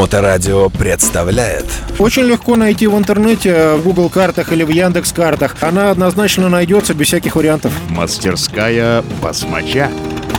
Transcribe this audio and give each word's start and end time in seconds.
Моторадио 0.00 0.70
представляет 0.70 1.66
Очень 1.98 2.22
легко 2.22 2.56
найти 2.56 2.86
в 2.86 2.96
интернете, 2.96 3.74
в 3.74 3.82
Google 3.82 4.08
картах 4.08 4.50
или 4.50 4.62
в 4.64 4.70
Яндекс 4.70 5.12
картах. 5.12 5.56
Она 5.60 5.90
однозначно 5.90 6.48
найдется 6.48 6.94
без 6.94 7.08
всяких 7.08 7.36
вариантов. 7.36 7.70
Мастерская 7.90 9.04
басмача. 9.20 9.90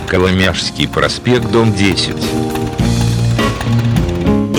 Коломяжский 0.07 0.87
проспект, 0.87 1.51
дом 1.51 1.75
10. 1.75 2.15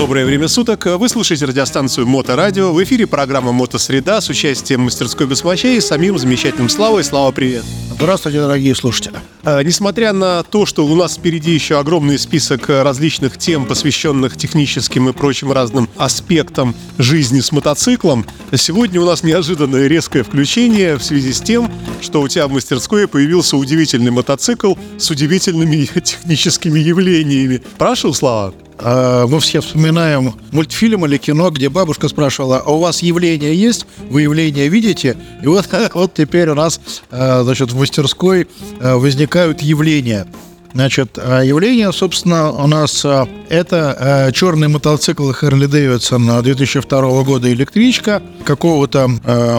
Доброе 0.03 0.25
время 0.25 0.49
суток. 0.49 0.85
Вы 0.85 1.07
слушаете 1.07 1.45
радиостанцию 1.45 2.05
Моторадио. 2.05 2.73
В 2.73 2.83
эфире 2.83 3.07
программа 3.07 3.53
Мотосреда 3.53 4.19
с 4.19 4.27
участием 4.27 4.81
мастерской 4.81 5.25
басмача 5.25 5.69
и 5.69 5.79
самим 5.79 6.19
замечательным 6.19 6.67
Славой. 6.67 7.05
Слава, 7.05 7.31
привет. 7.31 7.63
Здравствуйте, 7.89 8.39
дорогие 8.39 8.75
слушатели. 8.75 9.15
А, 9.45 9.63
Несмотря 9.63 10.11
на 10.11 10.43
то, 10.43 10.65
что 10.65 10.85
у 10.85 10.93
нас 10.93 11.15
впереди 11.15 11.51
еще 11.51 11.79
огромный 11.79 12.19
список 12.19 12.67
различных 12.67 13.37
тем, 13.37 13.65
посвященных 13.65 14.35
техническим 14.35 15.07
и 15.07 15.13
прочим 15.13 15.53
разным 15.53 15.87
аспектам 15.95 16.75
жизни 16.97 17.39
с 17.39 17.53
мотоциклом, 17.53 18.25
сегодня 18.53 18.99
у 18.99 19.05
нас 19.05 19.23
неожиданное 19.23 19.87
резкое 19.87 20.23
включение 20.23 20.97
в 20.97 21.03
связи 21.03 21.31
с 21.31 21.39
тем, 21.39 21.71
что 22.01 22.21
у 22.21 22.27
тебя 22.27 22.49
в 22.49 22.51
мастерской 22.51 23.07
появился 23.07 23.55
удивительный 23.55 24.11
мотоцикл 24.11 24.73
с 24.97 25.09
удивительными 25.09 25.85
техническими 26.03 26.81
явлениями. 26.81 27.61
Прошу, 27.77 28.11
Слава. 28.11 28.53
А, 28.79 29.27
Мы 29.27 29.39
все 29.39 29.61
вспоминаем 29.61 30.33
мультфильм 30.51 31.05
или 31.05 31.17
кино, 31.17 31.49
где 31.49 31.69
бабушка 31.69 32.07
спрашивала, 32.07 32.61
а 32.65 32.71
у 32.71 32.79
вас 32.79 33.01
явление 33.01 33.55
есть? 33.55 33.85
Вы 34.09 34.23
явление 34.23 34.67
видите? 34.67 35.17
И 35.41 35.47
вот, 35.47 35.67
вот 35.93 36.13
теперь 36.13 36.49
у 36.49 36.55
нас 36.55 36.79
а, 37.11 37.43
значит, 37.43 37.71
в 37.71 37.77
мастерской 37.77 38.47
а, 38.79 38.97
возникают 38.97 39.61
явления. 39.61 40.27
Значит, 40.73 41.19
а 41.21 41.41
явление, 41.41 41.91
собственно, 41.93 42.51
у 42.51 42.65
нас 42.65 43.05
а, 43.05 43.27
это 43.47 43.95
а, 43.99 44.31
черный 44.31 44.67
мотоцикл 44.67 45.29
Harley 45.31 45.67
Davidson 45.67 46.41
2002 46.41 47.23
года 47.23 47.51
электричка 47.51 48.23
какого-то 48.43 49.07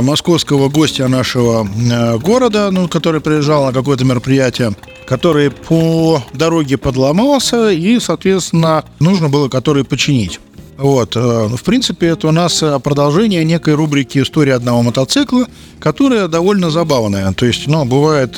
московского 0.02 0.68
гостя 0.68 1.06
нашего 1.08 1.68
города, 2.18 2.70
ну, 2.70 2.88
который 2.88 3.20
приезжал 3.20 3.66
на 3.66 3.72
какое-то 3.72 4.04
мероприятие, 4.04 4.72
который 5.06 5.50
по 5.50 6.22
дороге 6.32 6.76
подломался 6.76 7.70
и, 7.70 7.98
соответственно, 8.00 8.84
нужно 8.98 9.28
было 9.28 9.48
который 9.48 9.84
починить. 9.84 10.40
Вот, 10.76 11.14
в 11.14 11.62
принципе, 11.64 12.08
это 12.08 12.26
у 12.26 12.32
нас 12.32 12.62
продолжение 12.82 13.44
некой 13.44 13.74
рубрики 13.74 14.18
«История 14.18 14.54
одного 14.54 14.82
мотоцикла», 14.82 15.46
которая 15.78 16.26
довольно 16.26 16.70
забавная. 16.70 17.32
То 17.32 17.46
есть, 17.46 17.68
ну, 17.68 17.84
бывает 17.84 18.36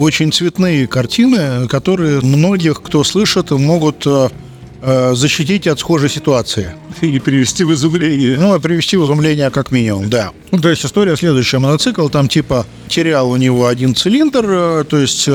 очень 0.00 0.32
цветные 0.32 0.86
картины, 0.86 1.68
которые 1.68 2.20
многих, 2.22 2.82
кто 2.82 3.04
слышит, 3.04 3.50
могут 3.50 4.06
э, 4.06 4.28
э, 4.80 5.14
защитить 5.14 5.66
от 5.66 5.78
схожей 5.78 6.08
ситуации. 6.08 6.72
И 7.02 7.18
перевести 7.18 7.64
в 7.64 7.74
изумление. 7.74 8.38
Ну, 8.38 8.58
привести 8.60 8.96
в 8.96 9.04
изумление 9.04 9.50
как 9.50 9.70
минимум, 9.70 10.08
да. 10.08 10.30
Ну, 10.52 10.58
то 10.58 10.70
есть 10.70 10.86
история 10.86 11.16
следующая. 11.16 11.58
Мотоцикл 11.58 12.08
там 12.08 12.28
типа 12.28 12.64
терял 12.88 13.30
у 13.30 13.36
него 13.36 13.66
один 13.66 13.94
цилиндр, 13.94 14.46
э, 14.48 14.84
то 14.88 14.96
есть 14.96 15.28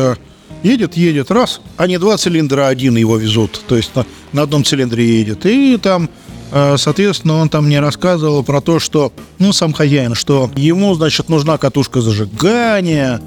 едет, 0.64 0.98
едет, 0.98 1.30
раз, 1.30 1.62
а 1.78 1.86
не 1.86 2.00
два 2.00 2.18
цилиндра, 2.18 2.64
а 2.66 2.70
один 2.70 2.98
его 2.98 3.18
везут. 3.18 3.62
То 3.68 3.78
есть 3.78 3.96
на, 3.96 4.04
на 4.34 4.42
одном 4.42 4.64
цилиндре 4.64 5.06
едет. 5.06 5.46
И 5.46 5.78
там 5.78 6.10
Соответственно, 6.78 7.38
он 7.38 7.50
там 7.50 7.66
мне 7.66 7.82
рассказывал 7.82 8.42
про 8.42 8.62
то, 8.62 8.80
что, 8.80 9.12
ну, 9.40 9.52
сам 9.52 9.74
хозяин, 9.74 10.14
что 10.14 10.50
ему, 10.56 10.94
значит, 10.94 11.28
нужна 11.28 11.58
катушка 11.58 12.00
зажигания, 12.00 13.20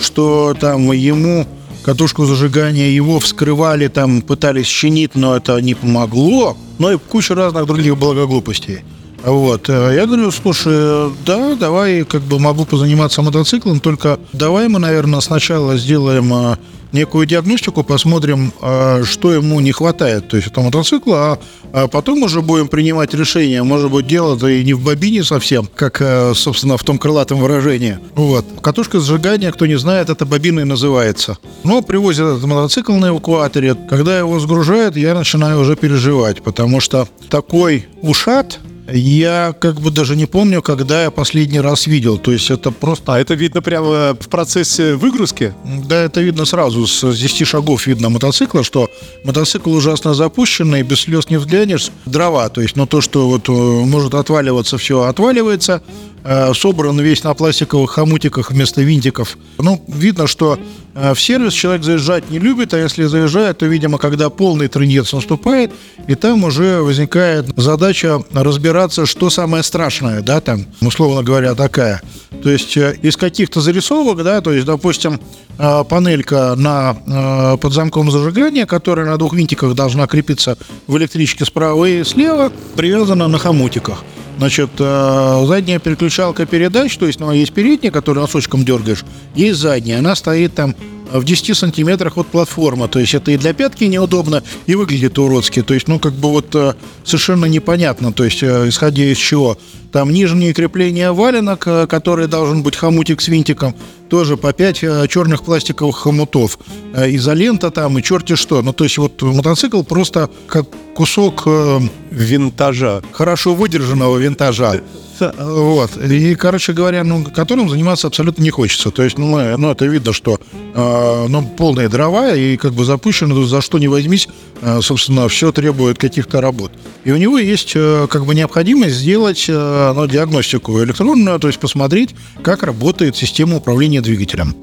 что 0.00 0.54
там 0.58 0.92
ему 0.92 1.46
катушку 1.84 2.26
зажигания 2.26 2.88
его 2.88 3.20
вскрывали, 3.20 3.88
там 3.88 4.20
пытались 4.20 4.66
чинить, 4.66 5.14
но 5.14 5.36
это 5.36 5.60
не 5.60 5.74
помогло. 5.74 6.56
Ну 6.78 6.92
и 6.92 6.98
куча 6.98 7.34
разных 7.34 7.66
других 7.66 7.96
благоглупостей. 7.96 8.80
Вот. 9.24 9.68
э, 9.68 9.92
Я 9.94 10.06
говорю, 10.06 10.30
слушай, 10.30 11.10
да, 11.24 11.54
давай 11.54 12.04
как 12.04 12.22
бы 12.22 12.38
могу 12.38 12.64
позаниматься 12.64 13.22
мотоциклом, 13.22 13.80
только 13.80 14.18
давай 14.32 14.68
мы, 14.68 14.78
наверное, 14.78 15.20
сначала 15.20 15.76
сделаем 15.76 16.32
э, 16.32 16.56
некую 16.92 17.26
диагностику, 17.26 17.82
посмотрим, 17.82 18.52
э, 18.60 19.04
что 19.04 19.32
ему 19.32 19.60
не 19.60 19.72
хватает, 19.72 20.28
то 20.28 20.36
есть 20.36 20.48
этого 20.48 20.64
мотоцикла, 20.64 21.32
а, 21.32 21.38
а 21.72 21.88
потом 21.88 22.22
уже 22.22 22.42
будем 22.42 22.68
принимать 22.68 23.14
решение. 23.14 23.62
Может 23.62 23.90
быть, 23.90 24.06
дело-то 24.06 24.48
и 24.48 24.64
не 24.64 24.74
в 24.74 24.82
бобине 24.82 25.24
совсем, 25.24 25.68
как, 25.74 26.00
э, 26.00 26.32
собственно, 26.34 26.76
в 26.76 26.84
том 26.84 26.98
крылатом 26.98 27.38
выражении. 27.38 27.98
Вот. 28.14 28.44
Катушка 28.60 29.00
зажигания, 29.00 29.52
кто 29.52 29.66
не 29.66 29.78
знает, 29.78 30.10
это 30.10 30.24
бобиной 30.26 30.64
называется. 30.64 31.38
Но 31.64 31.82
привозят 31.82 32.26
этот 32.26 32.44
мотоцикл 32.44 32.92
на 32.92 33.08
эвакуаторе. 33.08 33.74
Когда 33.88 34.18
его 34.18 34.38
сгружают, 34.40 34.96
я 34.96 35.14
начинаю 35.14 35.60
уже 35.60 35.76
переживать, 35.76 36.42
потому 36.42 36.80
что 36.80 37.08
такой 37.28 37.86
ушат, 38.02 38.58
я 38.88 39.54
как 39.58 39.80
бы 39.80 39.90
даже 39.90 40.16
не 40.16 40.26
помню, 40.26 40.62
когда 40.62 41.04
я 41.04 41.10
последний 41.10 41.60
раз 41.60 41.86
видел. 41.86 42.18
То 42.18 42.32
есть 42.32 42.50
это 42.50 42.70
просто... 42.70 43.14
А 43.14 43.18
это 43.18 43.34
видно 43.34 43.62
прямо 43.62 44.16
в 44.18 44.28
процессе 44.28 44.94
выгрузки? 44.94 45.54
Да, 45.64 46.02
это 46.02 46.20
видно 46.20 46.44
сразу, 46.44 46.86
с 46.86 47.16
10 47.16 47.46
шагов 47.46 47.86
видно 47.86 48.08
мотоцикла, 48.08 48.62
что 48.62 48.88
мотоцикл 49.24 49.72
ужасно 49.72 50.14
запущенный, 50.14 50.82
без 50.82 51.00
слез 51.00 51.30
не 51.30 51.36
взглянешь. 51.36 51.90
Дрова, 52.04 52.48
то 52.48 52.60
есть, 52.60 52.76
но 52.76 52.86
то, 52.86 53.00
что 53.00 53.28
вот 53.28 53.48
э, 53.48 53.52
может 53.52 54.14
отваливаться, 54.14 54.78
все 54.78 55.02
отваливается. 55.02 55.82
Э, 56.28 56.52
Собран 56.54 56.98
весь 56.98 57.22
на 57.22 57.34
пластиковых 57.34 57.92
хомутиках 57.92 58.50
вместо 58.50 58.82
винтиков. 58.82 59.38
Ну, 59.58 59.80
видно, 59.86 60.26
что 60.26 60.58
э, 60.94 61.14
в 61.14 61.20
сервис 61.20 61.52
человек 61.52 61.84
заезжать 61.84 62.30
не 62.30 62.40
любит, 62.40 62.74
а 62.74 62.78
если 62.78 63.04
заезжает, 63.04 63.58
то, 63.58 63.66
видимо, 63.66 63.98
когда 63.98 64.28
полный 64.28 64.66
трындец 64.66 65.12
наступает, 65.12 65.70
и 66.08 66.16
там 66.16 66.42
уже 66.42 66.80
возникает 66.82 67.46
задача 67.56 68.24
разбираться, 68.32 69.06
что 69.06 69.30
самое 69.30 69.62
страшное, 69.62 70.20
да, 70.20 70.40
там, 70.40 70.66
условно 70.80 71.22
говоря, 71.22 71.54
такая. 71.54 72.02
То 72.42 72.50
есть 72.50 72.76
э, 72.76 72.98
из 73.02 73.16
каких-то 73.16 73.60
зарисовок, 73.60 74.24
да, 74.24 74.40
то 74.40 74.52
есть, 74.52 74.66
допустим, 74.66 75.20
панелька 75.56 76.54
на 76.54 77.56
под 77.56 77.72
замком 77.72 78.10
зажигания, 78.10 78.66
которая 78.66 79.06
на 79.06 79.16
двух 79.16 79.32
винтиках 79.32 79.74
должна 79.74 80.06
крепиться 80.06 80.58
в 80.86 80.98
электричке 80.98 81.46
справа 81.46 81.86
и 81.86 82.04
слева, 82.04 82.52
привязана 82.74 83.26
на 83.26 83.38
хомутиках. 83.38 84.04
Значит, 84.38 84.70
э, 84.78 85.44
задняя 85.46 85.78
переключалка 85.78 86.44
передач, 86.44 86.96
то 86.98 87.06
есть, 87.06 87.20
ну, 87.20 87.32
есть 87.32 87.52
передняя, 87.52 87.90
которую 87.90 88.22
носочком 88.22 88.64
дергаешь, 88.64 89.04
есть 89.34 89.58
задняя, 89.58 89.98
она 90.00 90.14
стоит 90.14 90.54
там 90.54 90.74
в 91.10 91.24
10 91.24 91.56
сантиметрах 91.56 92.18
от 92.18 92.26
платформы, 92.26 92.88
то 92.88 92.98
есть 92.98 93.14
это 93.14 93.30
и 93.30 93.38
для 93.38 93.54
пятки 93.54 93.84
неудобно, 93.84 94.42
и 94.66 94.74
выглядит 94.74 95.18
уродски, 95.18 95.62
то 95.62 95.72
есть, 95.72 95.88
ну, 95.88 95.98
как 95.98 96.12
бы 96.12 96.30
вот 96.30 96.54
э, 96.54 96.74
совершенно 97.04 97.46
непонятно, 97.46 98.12
то 98.12 98.24
есть, 98.24 98.42
э, 98.42 98.68
исходя 98.68 99.04
из 99.04 99.16
чего. 99.16 99.56
Там 99.92 100.10
нижние 100.10 100.52
крепления 100.52 101.12
валенок, 101.12 101.60
который 101.88 102.26
должен 102.26 102.62
быть 102.62 102.76
хомутик 102.76 103.22
с 103.22 103.28
винтиком, 103.28 103.74
тоже 104.08 104.36
по 104.36 104.52
5 104.52 105.08
черных 105.08 105.42
пластиковых 105.42 105.96
хомутов, 105.96 106.58
Э, 106.96 107.14
изолента 107.14 107.70
там 107.70 107.98
и 107.98 108.02
черти 108.02 108.36
что. 108.36 108.62
Ну, 108.62 108.72
то 108.72 108.84
есть 108.84 108.96
вот 108.96 109.20
мотоцикл 109.20 109.82
просто 109.82 110.30
как 110.46 110.66
кусок 110.94 111.42
э, 111.44 111.80
Винтажа. 112.10 113.02
хорошо 113.12 113.54
выдержанного 113.54 114.16
винтажа. 114.16 114.80
Вот. 115.18 115.96
И, 115.96 116.34
короче 116.34 116.72
говоря, 116.72 117.02
ну, 117.04 117.24
которым 117.24 117.70
заниматься 117.70 118.06
абсолютно 118.06 118.42
не 118.42 118.50
хочется. 118.50 118.90
То 118.90 119.02
есть, 119.02 119.18
ну, 119.18 119.38
э, 119.38 119.56
ну 119.56 119.70
это 119.70 119.84
видно, 119.86 120.12
что 120.14 120.38
э, 120.52 121.26
ну, 121.28 121.42
полные 121.42 121.88
дрова 121.88 122.34
и 122.34 122.56
как 122.56 122.72
бы 122.72 122.84
запущено, 122.84 123.44
за 123.44 123.60
что 123.60 123.78
не 123.78 123.88
возьмись, 123.88 124.28
э, 124.62 124.80
собственно, 124.80 125.28
все 125.28 125.52
требует 125.52 125.98
каких-то 125.98 126.40
работ. 126.40 126.72
И 127.04 127.12
у 127.12 127.16
него 127.16 127.38
есть 127.38 127.72
э, 127.74 128.06
как 128.10 128.24
бы 128.24 128.34
необходимость 128.34 128.96
сделать 128.96 129.46
э, 129.48 129.92
ну, 129.94 130.06
диагностику 130.06 130.82
электронную, 130.82 131.38
то 131.38 131.48
есть 131.48 131.60
посмотреть, 131.60 132.14
как 132.42 132.62
работает 132.62 133.16
система 133.16 133.56
управления 133.56 133.95
двигателем. 134.00 134.54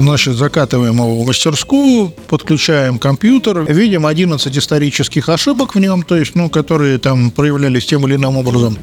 Значит, 0.00 0.36
закатываем 0.36 0.94
его 0.94 1.22
в 1.22 1.26
мастерскую, 1.26 2.14
подключаем 2.26 2.98
компьютер, 2.98 3.70
видим 3.70 4.06
11 4.06 4.56
исторических 4.56 5.28
ошибок 5.28 5.74
в 5.74 5.78
нем, 5.78 6.02
то 6.02 6.16
есть, 6.16 6.34
ну, 6.34 6.48
которые 6.48 6.98
там 6.98 7.30
проявлялись 7.30 7.84
тем 7.84 8.06
или 8.06 8.14
иным 8.14 8.38
образом. 8.38 8.78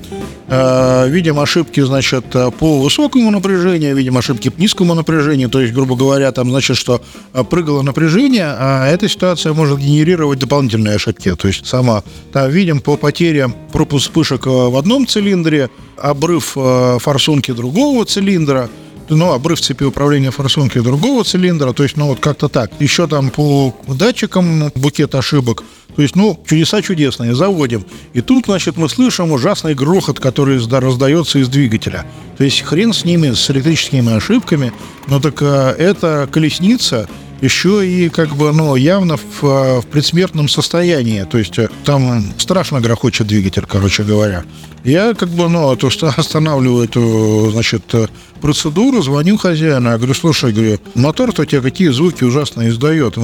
Э, 0.48 1.10
видим 1.10 1.40
ошибки, 1.40 1.82
значит, 1.82 2.26
по 2.60 2.80
высокому 2.82 3.32
напряжению, 3.32 3.96
видим 3.96 4.16
ошибки 4.16 4.50
по 4.50 4.62
низкому 4.62 4.94
напряжению, 4.94 5.50
то 5.50 5.60
есть, 5.60 5.74
грубо 5.74 5.96
говоря, 5.96 6.32
там, 6.32 6.52
значит, 6.52 6.78
что 6.78 7.02
э, 7.34 7.44
прыгало 7.44 7.82
напряжение, 7.82 8.54
а 8.56 8.88
эта 8.88 9.10
ситуация 9.10 9.54
может 9.54 9.80
генерировать 9.80 10.38
дополнительные 10.38 10.98
ошибки, 10.98 11.34
то 11.36 11.48
есть 11.48 11.66
сама. 11.66 12.04
Там 12.32 12.52
видим 12.52 12.80
по 12.80 12.96
потере 12.96 13.50
пропуск 13.74 14.04
вспышек 14.04 14.46
э, 14.46 14.50
в 14.50 14.78
одном 14.78 15.08
цилиндре, 15.08 15.72
обрыв 15.98 16.56
форсунки 17.00 17.52
другого 17.52 18.06
цилиндра, 18.06 18.70
ну, 19.10 19.32
обрыв 19.32 19.60
цепи 19.60 19.84
управления 19.84 20.32
форсунки 20.32 20.80
другого 20.80 21.24
цилиндра, 21.24 21.74
то 21.74 21.84
есть, 21.84 21.98
ну, 21.98 22.08
вот 22.08 22.20
как-то 22.20 22.50
так. 22.50 22.72
Еще 22.80 23.08
там 23.08 23.30
по 23.30 23.76
датчикам 23.88 24.72
букет 24.76 25.16
ошибок. 25.16 25.64
То 25.96 26.02
есть, 26.02 26.16
ну, 26.16 26.40
чудеса 26.46 26.82
чудесные, 26.82 27.34
заводим. 27.34 27.84
И 28.14 28.22
тут, 28.22 28.46
значит, 28.46 28.78
мы 28.78 28.88
слышим 28.88 29.32
ужасный 29.32 29.74
грохот, 29.74 30.20
который 30.20 30.60
раздается 30.70 31.40
из 31.40 31.50
двигателя. 31.50 32.06
То 32.38 32.44
есть, 32.44 32.62
хрен 32.62 32.94
с 32.94 33.04
ними, 33.04 33.32
с 33.34 33.50
электрическими 33.50 34.16
ошибками, 34.16 34.72
но 35.08 35.20
так 35.20 35.42
а, 35.42 35.74
эта 35.76 36.30
колесница 36.32 37.10
еще 37.42 37.88
и 37.88 38.10
как 38.10 38.36
бы, 38.36 38.52
ну, 38.52 38.76
явно 38.76 39.18
в, 39.18 39.42
в 39.42 39.86
предсмертном 39.92 40.50
состоянии. 40.50 41.24
То 41.24 41.38
есть 41.38 41.58
э, 41.60 41.70
там 41.86 42.34
страшно 42.38 42.82
грохочет 42.82 43.28
двигатель, 43.28 43.66
короче 43.68 44.04
говоря. 44.04 44.44
Я 44.84 45.14
как 45.14 45.30
бы, 45.30 45.50
ну, 45.50 45.76
то, 45.76 45.90
что 45.90 46.14
останавливаю 46.18 46.86
эту, 46.86 47.50
значит, 47.52 47.84
э, 47.94 48.08
процедуру, 48.42 49.02
звоню 49.02 49.38
хозяину, 49.38 49.90
я 49.90 49.98
говорю, 49.98 50.14
слушай, 50.14 50.52
говорю, 50.52 50.80
мотор-то 50.96 51.44
у 51.44 51.46
тебя 51.46 51.62
какие 51.62 51.90
звуки 51.90 52.24
ужасно 52.24 52.68
издает. 52.70 53.18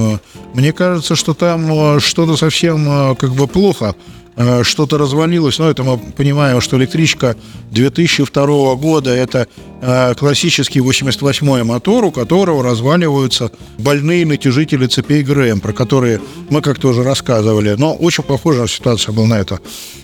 Мне 0.54 0.72
кажется, 0.72 1.16
что 1.16 1.34
там 1.34 1.96
э, 1.96 2.00
что-то 2.00 2.36
совсем 2.36 3.16
как 3.16 3.34
бы 3.34 3.46
плохо. 3.46 3.94
Э, 4.36 4.64
что-то 4.64 4.98
развалилось. 4.98 5.58
Но 5.58 5.70
это 5.70 5.84
мы 5.84 5.98
понимаем, 5.98 6.60
что 6.60 6.76
электричка 6.76 7.36
2002 7.70 8.74
года– 8.74 9.10
это 9.14 9.46
э, 9.80 10.14
классический 10.14 10.80
88-й 10.80 11.62
мотор, 11.62 12.04
у 12.04 12.10
которого 12.10 12.62
разваливаются 12.64 13.52
больные 13.78 14.26
натяжители 14.26 14.86
цепей 14.86 15.22
ГРМ, 15.22 15.60
про 15.60 15.72
которые 15.72 16.20
мы 16.50 16.62
как-то 16.62 16.88
уже 16.88 17.04
рассказывали. 17.04 17.76
Но 17.78 17.94
очень 17.94 18.24
похожая 18.24 18.66
ситуация 18.66 19.12
была 19.12 19.26
на 19.26 19.38
это. 19.38 19.60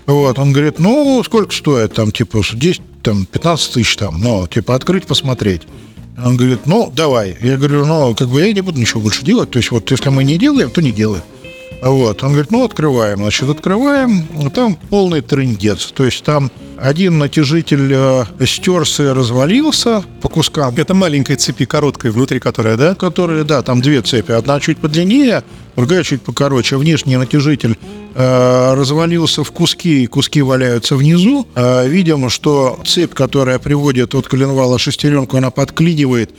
Вот. 0.06 0.38
Он 0.38 0.52
говорит, 0.52 0.78
ну, 0.78 1.22
сколько 1.24 1.52
стоит? 1.52 1.94
Там, 1.94 2.12
типа, 2.12 2.42
10, 2.52 2.82
там, 3.02 3.26
15 3.26 3.72
тысяч 3.72 3.96
там. 3.96 4.20
Ну, 4.20 4.46
типа, 4.46 4.76
открыть, 4.76 5.06
посмотреть. 5.06 5.62
Он 6.24 6.36
говорит, 6.36 6.66
ну, 6.66 6.92
давай. 6.94 7.36
Я 7.40 7.56
говорю, 7.56 7.84
ну, 7.84 8.14
как 8.14 8.28
бы 8.28 8.40
я 8.40 8.52
не 8.52 8.60
буду 8.60 8.78
ничего 8.78 9.00
больше 9.00 9.24
делать. 9.24 9.50
То 9.50 9.58
есть, 9.58 9.72
вот, 9.72 9.90
если 9.90 10.10
мы 10.10 10.22
не 10.22 10.38
делаем, 10.38 10.70
то 10.70 10.80
не 10.82 10.92
делаем. 10.92 11.22
Вот. 11.82 12.22
Он 12.22 12.32
говорит, 12.32 12.50
ну, 12.50 12.64
открываем. 12.64 13.18
Значит, 13.18 13.48
открываем. 13.48 14.26
Там 14.50 14.76
полный 14.76 15.22
трендец. 15.22 15.92
То 15.94 16.04
есть 16.04 16.22
там 16.24 16.50
один 16.76 17.18
натяжитель 17.18 17.92
э, 17.92 18.24
стерся 18.46 19.04
и 19.04 19.08
развалился 19.08 20.02
по 20.20 20.28
кускам. 20.28 20.74
Это 20.76 20.94
маленькой 20.94 21.36
цепи, 21.36 21.64
короткой 21.64 22.10
внутри 22.10 22.38
которая, 22.38 22.76
да? 22.76 22.94
Которые, 22.94 23.44
да, 23.44 23.62
там 23.62 23.80
две 23.80 24.02
цепи. 24.02 24.32
Одна 24.32 24.60
чуть 24.60 24.78
подлиннее, 24.78 25.42
другая 25.76 26.02
чуть 26.02 26.22
покороче. 26.22 26.76
Внешний 26.76 27.16
натяжитель 27.16 27.78
э, 28.14 28.74
развалился 28.74 29.44
в 29.44 29.52
куски, 29.52 30.04
и 30.04 30.06
куски 30.06 30.42
валяются 30.42 30.96
внизу. 30.96 31.46
Э, 31.54 31.86
видимо, 31.88 32.30
что 32.30 32.78
цепь, 32.86 33.14
которая 33.14 33.58
приводит 33.58 34.14
от 34.14 34.26
коленвала 34.26 34.78
шестеренку, 34.78 35.36
она 35.36 35.50
подклинивает 35.50 36.30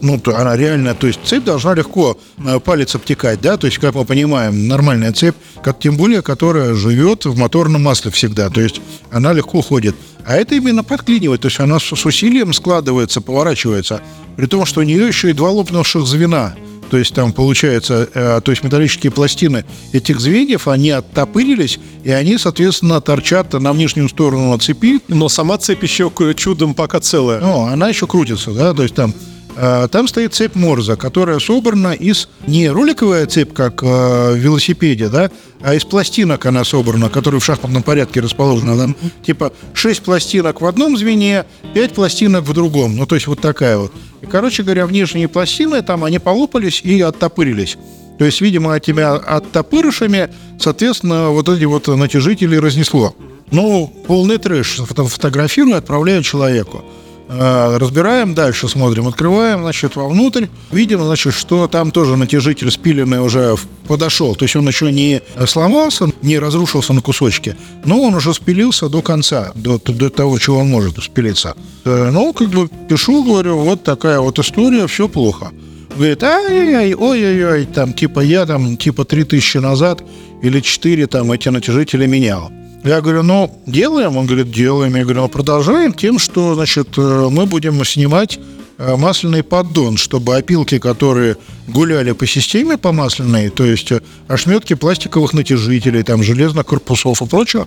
ну, 0.00 0.20
она 0.34 0.56
реально, 0.56 0.94
то 0.94 1.06
есть 1.06 1.20
цепь 1.24 1.44
должна 1.44 1.74
легко 1.74 2.18
э, 2.38 2.60
палец 2.60 2.94
обтекать, 2.94 3.40
да, 3.40 3.56
то 3.56 3.66
есть, 3.66 3.78
как 3.78 3.94
мы 3.94 4.04
понимаем, 4.04 4.68
нормальная 4.68 5.12
цепь, 5.12 5.36
как, 5.62 5.78
тем 5.78 5.96
более, 5.96 6.22
которая 6.22 6.74
живет 6.74 7.24
в 7.24 7.36
моторном 7.36 7.82
масле 7.82 8.10
всегда, 8.10 8.50
то 8.50 8.60
есть 8.60 8.80
она 9.10 9.32
легко 9.32 9.60
ходит. 9.62 9.94
А 10.26 10.36
это 10.36 10.54
именно 10.54 10.82
подклинивает, 10.82 11.42
то 11.42 11.48
есть 11.48 11.60
она 11.60 11.78
с 11.78 11.92
усилием 11.92 12.52
складывается, 12.52 13.20
поворачивается, 13.20 14.00
при 14.36 14.46
том, 14.46 14.64
что 14.64 14.80
у 14.80 14.84
нее 14.84 15.06
еще 15.06 15.30
и 15.30 15.34
два 15.34 15.50
лопнувших 15.50 16.06
звена. 16.06 16.54
То 16.90 16.98
есть 16.98 17.14
там 17.14 17.32
получается, 17.32 18.08
э, 18.14 18.40
то 18.44 18.52
есть 18.52 18.62
металлические 18.62 19.10
пластины 19.10 19.64
этих 19.92 20.20
звеньев, 20.20 20.68
они 20.68 20.90
оттопырились, 20.90 21.80
и 22.04 22.10
они, 22.10 22.38
соответственно, 22.38 23.00
торчат 23.00 23.52
на 23.54 23.72
внешнюю 23.72 24.08
сторону 24.08 24.56
цепи. 24.58 25.00
Но 25.08 25.28
сама 25.28 25.58
цепь 25.58 25.82
еще 25.82 26.12
чудом 26.36 26.74
пока 26.74 27.00
целая. 27.00 27.40
Ну, 27.40 27.64
она 27.64 27.88
еще 27.88 28.06
крутится, 28.06 28.52
да, 28.52 28.74
то 28.74 28.82
есть 28.82 28.94
там 28.94 29.12
там 29.54 30.08
стоит 30.08 30.34
цепь 30.34 30.54
Морза, 30.54 30.96
которая 30.96 31.38
собрана 31.38 31.92
из 31.92 32.28
не 32.46 32.68
роликовая 32.68 33.26
цепь, 33.26 33.52
как 33.52 33.82
э, 33.82 34.32
в 34.32 34.36
велосипеде, 34.36 35.08
да, 35.08 35.30
а 35.60 35.74
из 35.74 35.84
пластинок 35.84 36.44
она 36.46 36.64
собрана, 36.64 37.08
которые 37.08 37.40
в 37.40 37.44
шахматном 37.44 37.82
порядке 37.82 38.20
расположены. 38.20 38.76
Там, 38.76 38.96
типа 39.24 39.52
6 39.72 40.02
пластинок 40.02 40.60
в 40.60 40.66
одном 40.66 40.96
звене, 40.96 41.44
5 41.72 41.92
пластинок 41.94 42.44
в 42.44 42.52
другом. 42.52 42.96
Ну, 42.96 43.06
то 43.06 43.14
есть 43.14 43.26
вот 43.26 43.40
такая 43.40 43.78
вот. 43.78 43.92
И, 44.20 44.26
короче 44.26 44.62
говоря, 44.62 44.86
внешние 44.86 45.28
пластины 45.28 45.82
там, 45.82 46.04
они 46.04 46.18
полопались 46.18 46.80
и 46.82 47.00
оттопырились. 47.00 47.78
То 48.18 48.24
есть, 48.24 48.40
видимо, 48.40 48.76
этими 48.76 49.02
оттопырышами, 49.02 50.30
соответственно, 50.58 51.30
вот 51.30 51.48
эти 51.48 51.64
вот 51.64 51.88
натяжители 51.88 52.56
разнесло. 52.56 53.14
Ну, 53.50 53.92
полный 54.06 54.38
трэш. 54.38 54.80
Фотографирую, 54.86 55.76
отправляю 55.76 56.22
человеку. 56.22 56.84
Э, 57.26 57.78
разбираем 57.78 58.34
дальше, 58.34 58.68
смотрим, 58.68 59.08
открываем, 59.08 59.62
значит, 59.62 59.96
вовнутрь, 59.96 60.46
видим, 60.70 61.02
значит, 61.02 61.32
что 61.32 61.66
там 61.68 61.90
тоже 61.90 62.16
натяжитель 62.16 62.70
спиленный 62.70 63.20
уже 63.20 63.56
подошел, 63.88 64.34
то 64.34 64.44
есть 64.44 64.56
он 64.56 64.68
еще 64.68 64.92
не 64.92 65.22
сломался, 65.46 66.12
не 66.20 66.38
разрушился 66.38 66.92
на 66.92 67.00
кусочки, 67.00 67.56
но 67.86 68.02
он 68.02 68.14
уже 68.14 68.34
спилился 68.34 68.90
до 68.90 69.00
конца, 69.00 69.52
до, 69.54 69.78
до 69.78 70.10
того, 70.10 70.38
чего 70.38 70.58
он 70.58 70.68
может 70.68 71.02
спилиться. 71.02 71.56
Э, 71.86 72.10
ну, 72.12 72.34
как 72.34 72.48
бы 72.50 72.68
пишу, 72.88 73.24
говорю, 73.24 73.58
вот 73.58 73.82
такая 73.82 74.20
вот 74.20 74.38
история, 74.38 74.86
все 74.86 75.08
плохо. 75.08 75.50
Говорит, 75.96 76.22
ай-яй-яй, 76.22 76.94
ой-ой-ой, 76.94 77.64
там, 77.66 77.94
типа, 77.94 78.20
я 78.20 78.44
там, 78.44 78.76
типа, 78.76 79.04
три 79.06 79.24
тысячи 79.24 79.56
назад 79.58 80.02
или 80.42 80.60
четыре 80.60 81.06
там 81.06 81.32
эти 81.32 81.48
натяжители 81.48 82.06
менял. 82.06 82.52
Я 82.84 83.00
говорю, 83.00 83.22
ну, 83.22 83.62
делаем? 83.66 84.18
Он 84.18 84.26
говорит, 84.26 84.50
делаем. 84.50 84.94
Я 84.94 85.04
говорю, 85.04 85.22
ну, 85.22 85.28
продолжаем 85.28 85.94
тем, 85.94 86.18
что, 86.18 86.54
значит, 86.54 86.98
э, 86.98 87.28
мы 87.30 87.46
будем 87.46 87.82
снимать 87.82 88.38
э, 88.76 88.96
масляный 88.96 89.42
поддон, 89.42 89.96
чтобы 89.96 90.36
опилки, 90.36 90.78
которые 90.78 91.38
гуляли 91.66 92.12
по 92.12 92.26
системе 92.26 92.76
по 92.76 92.92
масляной, 92.92 93.48
то 93.48 93.64
есть 93.64 93.90
э, 93.90 94.02
ошметки 94.28 94.74
пластиковых 94.74 95.32
натяжителей, 95.32 96.02
там, 96.02 96.22
железных 96.22 96.66
корпусов 96.66 97.22
и 97.22 97.26
прочего, 97.26 97.66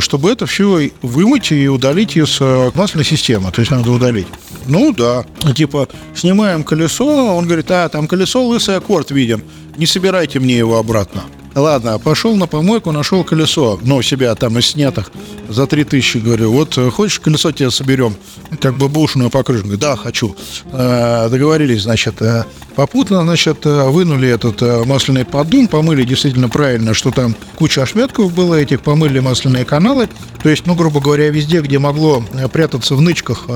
чтобы 0.00 0.30
это 0.30 0.44
все 0.44 0.90
вымыть 1.00 1.52
и 1.52 1.66
удалить 1.66 2.18
из 2.18 2.38
масляной 2.74 3.06
системы, 3.06 3.50
то 3.52 3.62
есть 3.62 3.70
надо 3.70 3.90
удалить. 3.90 4.26
Ну 4.66 4.92
да, 4.92 5.24
типа, 5.56 5.88
снимаем 6.14 6.64
колесо, 6.64 7.34
он 7.34 7.46
говорит, 7.46 7.70
а, 7.70 7.88
там 7.88 8.06
колесо 8.06 8.46
лысый 8.46 8.76
аккорд 8.76 9.10
виден, 9.10 9.42
не 9.78 9.86
собирайте 9.86 10.38
мне 10.38 10.58
его 10.58 10.76
обратно. 10.76 11.22
Ладно, 11.54 11.98
пошел 11.98 12.36
на 12.36 12.46
помойку, 12.46 12.92
нашел 12.92 13.24
колесо, 13.24 13.80
ну, 13.82 13.96
у 13.96 14.02
себя 14.02 14.34
там 14.36 14.58
из 14.58 14.66
снятых 14.66 15.10
за 15.48 15.66
3000, 15.66 16.18
говорю, 16.18 16.52
вот 16.52 16.78
э, 16.78 16.90
хочешь 16.90 17.18
колесо 17.18 17.50
тебе 17.50 17.72
соберем, 17.72 18.14
как 18.60 18.76
бы 18.76 18.88
бушную 18.88 19.30
покрышку? 19.30 19.76
Да, 19.76 19.96
хочу. 19.96 20.36
Э, 20.72 21.28
договорились, 21.28 21.82
значит, 21.82 22.22
э, 22.22 22.44
попутно, 22.76 23.22
значит, 23.22 23.64
вынули 23.64 24.28
этот 24.28 24.86
масляный 24.86 25.24
поддон, 25.24 25.66
помыли 25.66 26.04
действительно 26.04 26.48
правильно, 26.48 26.94
что 26.94 27.10
там 27.10 27.34
куча 27.56 27.82
ошметков 27.82 28.32
было 28.32 28.54
этих, 28.54 28.80
помыли 28.82 29.18
масляные 29.18 29.64
каналы, 29.64 30.08
то 30.40 30.48
есть, 30.48 30.66
ну, 30.66 30.76
грубо 30.76 31.00
говоря, 31.00 31.30
везде, 31.30 31.60
где 31.62 31.80
могло 31.80 32.22
прятаться 32.52 32.94
в 32.94 33.00
нычках 33.00 33.46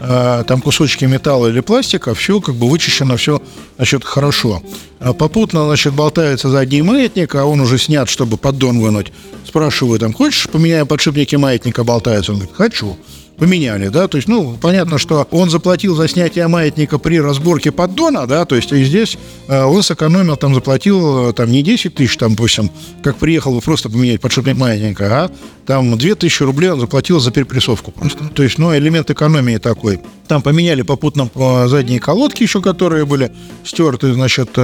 там 0.00 0.60
кусочки 0.60 1.04
металла 1.04 1.48
или 1.48 1.60
пластика, 1.60 2.14
все 2.14 2.40
как 2.40 2.56
бы 2.56 2.68
вычищено, 2.68 3.16
все, 3.16 3.40
значит, 3.76 4.04
хорошо. 4.04 4.62
Попутно, 5.00 5.66
значит, 5.66 5.94
болтается 5.94 6.48
задний 6.48 6.82
маятник, 6.82 7.34
а 7.34 7.44
он 7.44 7.60
уже 7.60 7.78
снят, 7.78 8.08
чтобы 8.08 8.36
поддон 8.36 8.80
вынуть. 8.80 9.12
Спрашиваю, 9.46 9.98
там, 9.98 10.12
хочешь, 10.12 10.48
поменяем 10.48 10.86
подшипники 10.86 11.36
маятника, 11.36 11.84
болтаются? 11.84 12.32
Он 12.32 12.38
говорит, 12.38 12.56
хочу 12.56 12.96
поменяли, 13.38 13.88
да, 13.88 14.08
то 14.08 14.16
есть, 14.16 14.28
ну, 14.28 14.56
понятно, 14.60 14.98
что 14.98 15.26
он 15.30 15.48
заплатил 15.48 15.94
за 15.94 16.08
снятие 16.08 16.48
маятника 16.48 16.98
при 16.98 17.20
разборке 17.20 17.70
поддона, 17.70 18.26
да, 18.26 18.44
то 18.44 18.56
есть, 18.56 18.72
и 18.72 18.82
здесь 18.84 19.16
э, 19.46 19.62
он 19.62 19.82
сэкономил, 19.82 20.36
там, 20.36 20.54
заплатил, 20.54 21.28
э, 21.28 21.32
там, 21.32 21.50
не 21.50 21.62
10 21.62 21.94
тысяч, 21.94 22.16
там, 22.16 22.32
допустим, 22.32 22.70
как 23.02 23.16
приехал 23.16 23.54
бы 23.54 23.60
просто 23.60 23.88
поменять 23.88 24.20
подшипник 24.20 24.56
маятника, 24.56 25.24
а 25.24 25.30
там 25.66 25.96
2 25.96 26.14
тысячи 26.16 26.42
рублей 26.42 26.70
он 26.70 26.80
заплатил 26.80 27.20
за 27.20 27.30
перепрессовку 27.30 27.92
просто. 27.92 28.24
То 28.28 28.42
есть, 28.42 28.58
ну, 28.58 28.76
элемент 28.76 29.10
экономии 29.10 29.58
такой. 29.58 30.00
Там 30.26 30.42
поменяли 30.42 30.82
попутно 30.82 31.30
э, 31.34 31.68
задние 31.68 32.00
колодки 32.00 32.42
еще, 32.42 32.60
которые 32.60 33.06
были 33.06 33.32
стерты, 33.64 34.12
значит, 34.12 34.56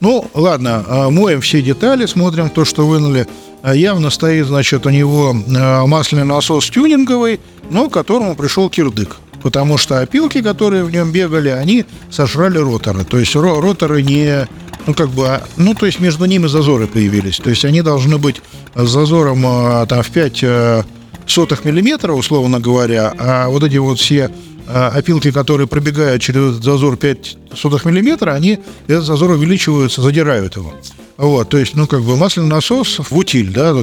ну, 0.00 0.30
ладно, 0.34 1.08
моем 1.10 1.40
все 1.40 1.62
детали, 1.62 2.06
смотрим 2.06 2.50
то, 2.50 2.64
что 2.64 2.86
вынули, 2.86 3.26
явно 3.64 4.10
стоит, 4.10 4.46
значит, 4.46 4.86
у 4.86 4.90
него 4.90 5.34
э, 5.34 5.86
масляный 5.86 6.24
насос 6.24 6.70
тюнинговый, 6.70 7.40
но 7.70 7.88
к 7.88 7.92
которому 7.92 8.36
пришел 8.36 8.70
кирдык. 8.70 9.16
Потому 9.42 9.78
что 9.78 10.00
опилки, 10.00 10.42
которые 10.42 10.84
в 10.84 10.90
нем 10.90 11.12
бегали, 11.12 11.48
они 11.48 11.84
сожрали 12.10 12.58
роторы. 12.58 13.04
То 13.04 13.18
есть 13.18 13.34
роторы 13.36 14.02
не... 14.02 14.48
Ну, 14.86 14.94
как 14.94 15.10
бы, 15.10 15.26
а, 15.28 15.42
ну, 15.56 15.74
то 15.74 15.86
есть 15.86 16.00
между 16.00 16.24
ними 16.24 16.46
зазоры 16.46 16.86
появились. 16.86 17.36
То 17.36 17.50
есть 17.50 17.64
они 17.64 17.82
должны 17.82 18.16
быть 18.16 18.40
с 18.74 18.88
зазором 18.88 19.44
э, 19.46 19.86
там 19.86 20.02
в 20.02 20.10
5 20.10 20.38
э, 20.42 20.82
сотых 21.26 21.64
миллиметра, 21.64 22.12
условно 22.12 22.58
говоря, 22.58 23.12
а 23.18 23.48
вот 23.48 23.62
эти 23.62 23.76
вот 23.76 23.98
все 23.98 24.30
опилки, 24.68 25.30
которые 25.30 25.66
пробегают 25.66 26.22
через 26.22 26.62
зазор 26.62 26.96
5 26.96 27.36
сотых 27.54 27.84
миллиметра, 27.84 28.32
они 28.32 28.58
этот 28.86 29.04
зазор 29.04 29.30
увеличиваются, 29.30 30.02
задирают 30.02 30.56
его. 30.56 30.74
Вот, 31.16 31.48
то 31.48 31.58
есть, 31.58 31.74
ну, 31.74 31.86
как 31.86 32.02
бы 32.02 32.16
масляный 32.16 32.48
насос 32.48 33.00
в 33.00 33.16
утиль, 33.16 33.52
да, 33.52 33.74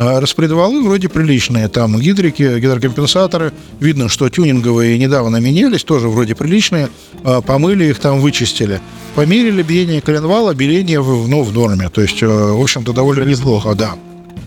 а 0.00 0.20
распредвалы 0.20 0.82
вроде 0.82 1.08
приличные, 1.08 1.68
там 1.68 1.98
гидрики, 1.98 2.60
гидрокомпенсаторы, 2.60 3.52
видно, 3.80 4.08
что 4.08 4.28
тюнинговые 4.28 4.96
недавно 4.98 5.38
менялись, 5.38 5.82
тоже 5.82 6.08
вроде 6.08 6.34
приличные, 6.34 6.88
а 7.24 7.40
помыли 7.40 7.86
их, 7.86 7.98
там 7.98 8.20
вычистили. 8.20 8.80
Померили 9.16 9.62
биение 9.62 10.00
коленвала, 10.00 10.54
биение 10.54 11.00
в, 11.00 11.26
ну, 11.26 11.42
в 11.42 11.52
норме, 11.52 11.88
то 11.88 12.00
есть, 12.00 12.22
э, 12.22 12.26
в 12.26 12.60
общем-то, 12.60 12.92
довольно 12.92 13.24
неплохо, 13.24 13.74
да. 13.74 13.96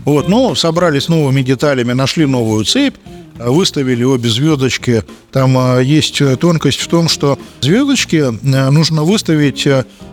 Вот, 0.04 0.28
но 0.28 0.54
собрали 0.54 1.00
с 1.00 1.08
новыми 1.08 1.42
деталями, 1.42 1.92
нашли 1.92 2.24
новую 2.24 2.64
цепь, 2.64 2.94
выставили 3.38 4.04
обе 4.04 4.28
звездочки. 4.28 5.04
Там 5.30 5.56
а, 5.58 5.80
есть 5.80 6.22
тонкость 6.40 6.80
в 6.80 6.88
том, 6.88 7.08
что 7.08 7.38
звездочки 7.60 8.24
нужно 8.42 9.04
выставить 9.04 9.66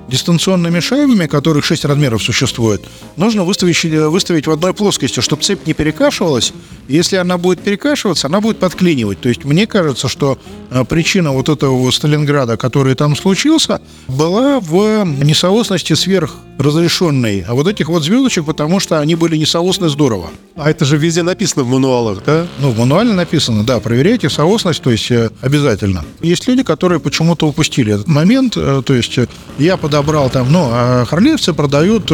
дистанционными 0.10 0.80
шайбами, 0.80 1.28
которых 1.28 1.66
6 1.66 1.86
размеров 1.86 2.24
существует, 2.24 2.82
нужно 3.16 3.44
выставить, 3.44 3.84
выставить 3.84 4.48
в 4.48 4.51
одной 4.51 4.74
плоскости, 4.74 5.20
чтобы 5.20 5.44
цепь 5.44 5.66
не 5.66 5.74
перекашивалась. 5.74 6.54
Если 6.88 7.18
она 7.18 7.38
будет 7.38 7.62
перекашиваться, 7.62 8.28
она 8.28 8.42
будет 8.42 8.58
подклинивать. 8.58 9.22
То 9.22 9.30
есть 9.30 9.46
мне 9.46 9.68
кажется, 9.68 10.08
что 10.08 10.39
э, 10.72 10.84
причина 10.86 11.32
вот 11.32 11.50
этого 11.50 11.92
Сталинграда, 11.92 12.58
который 12.58 12.96
там 12.96 13.16
случился, 13.16 13.80
была 14.08 14.60
в 14.60 15.06
несоосности 15.06 15.94
сверхразрешенной, 15.94 17.46
а 17.48 17.54
вот 17.54 17.68
этих 17.68 17.89
вот 17.89 18.04
звездочек, 18.04 18.46
потому 18.46 18.80
что 18.80 19.00
они 19.00 19.16
были 19.16 19.38
несоосны 19.38 19.88
здорово. 19.89 20.32
А 20.56 20.70
это 20.70 20.84
же 20.84 20.98
везде 20.98 21.22
написано 21.22 21.63
в 21.63 21.70
мануалах, 21.70 22.24
да? 22.25 22.48
Ну, 22.60 22.72
в 22.72 22.80
мануале 22.80 23.13
написано, 23.13 23.63
да, 23.63 23.80
проверяйте 23.80 24.30
соосность, 24.30 24.82
то 24.82 24.89
есть 24.89 25.12
э, 25.12 25.30
обязательно. 25.42 26.04
Есть 26.22 26.48
люди, 26.48 26.63
которые 26.63 27.00
почему-то 27.00 27.48
упустили 27.48 27.94
этот 27.94 28.08
момент, 28.08 28.58
э, 28.58 28.82
то 28.84 28.94
есть 28.94 29.20
я 29.60 29.78
подобрал 30.00 30.29
там, 30.29 30.51
ну, 30.51 30.70
а 30.72 31.06
харлеевцы 31.06 31.53
продают 31.53 32.12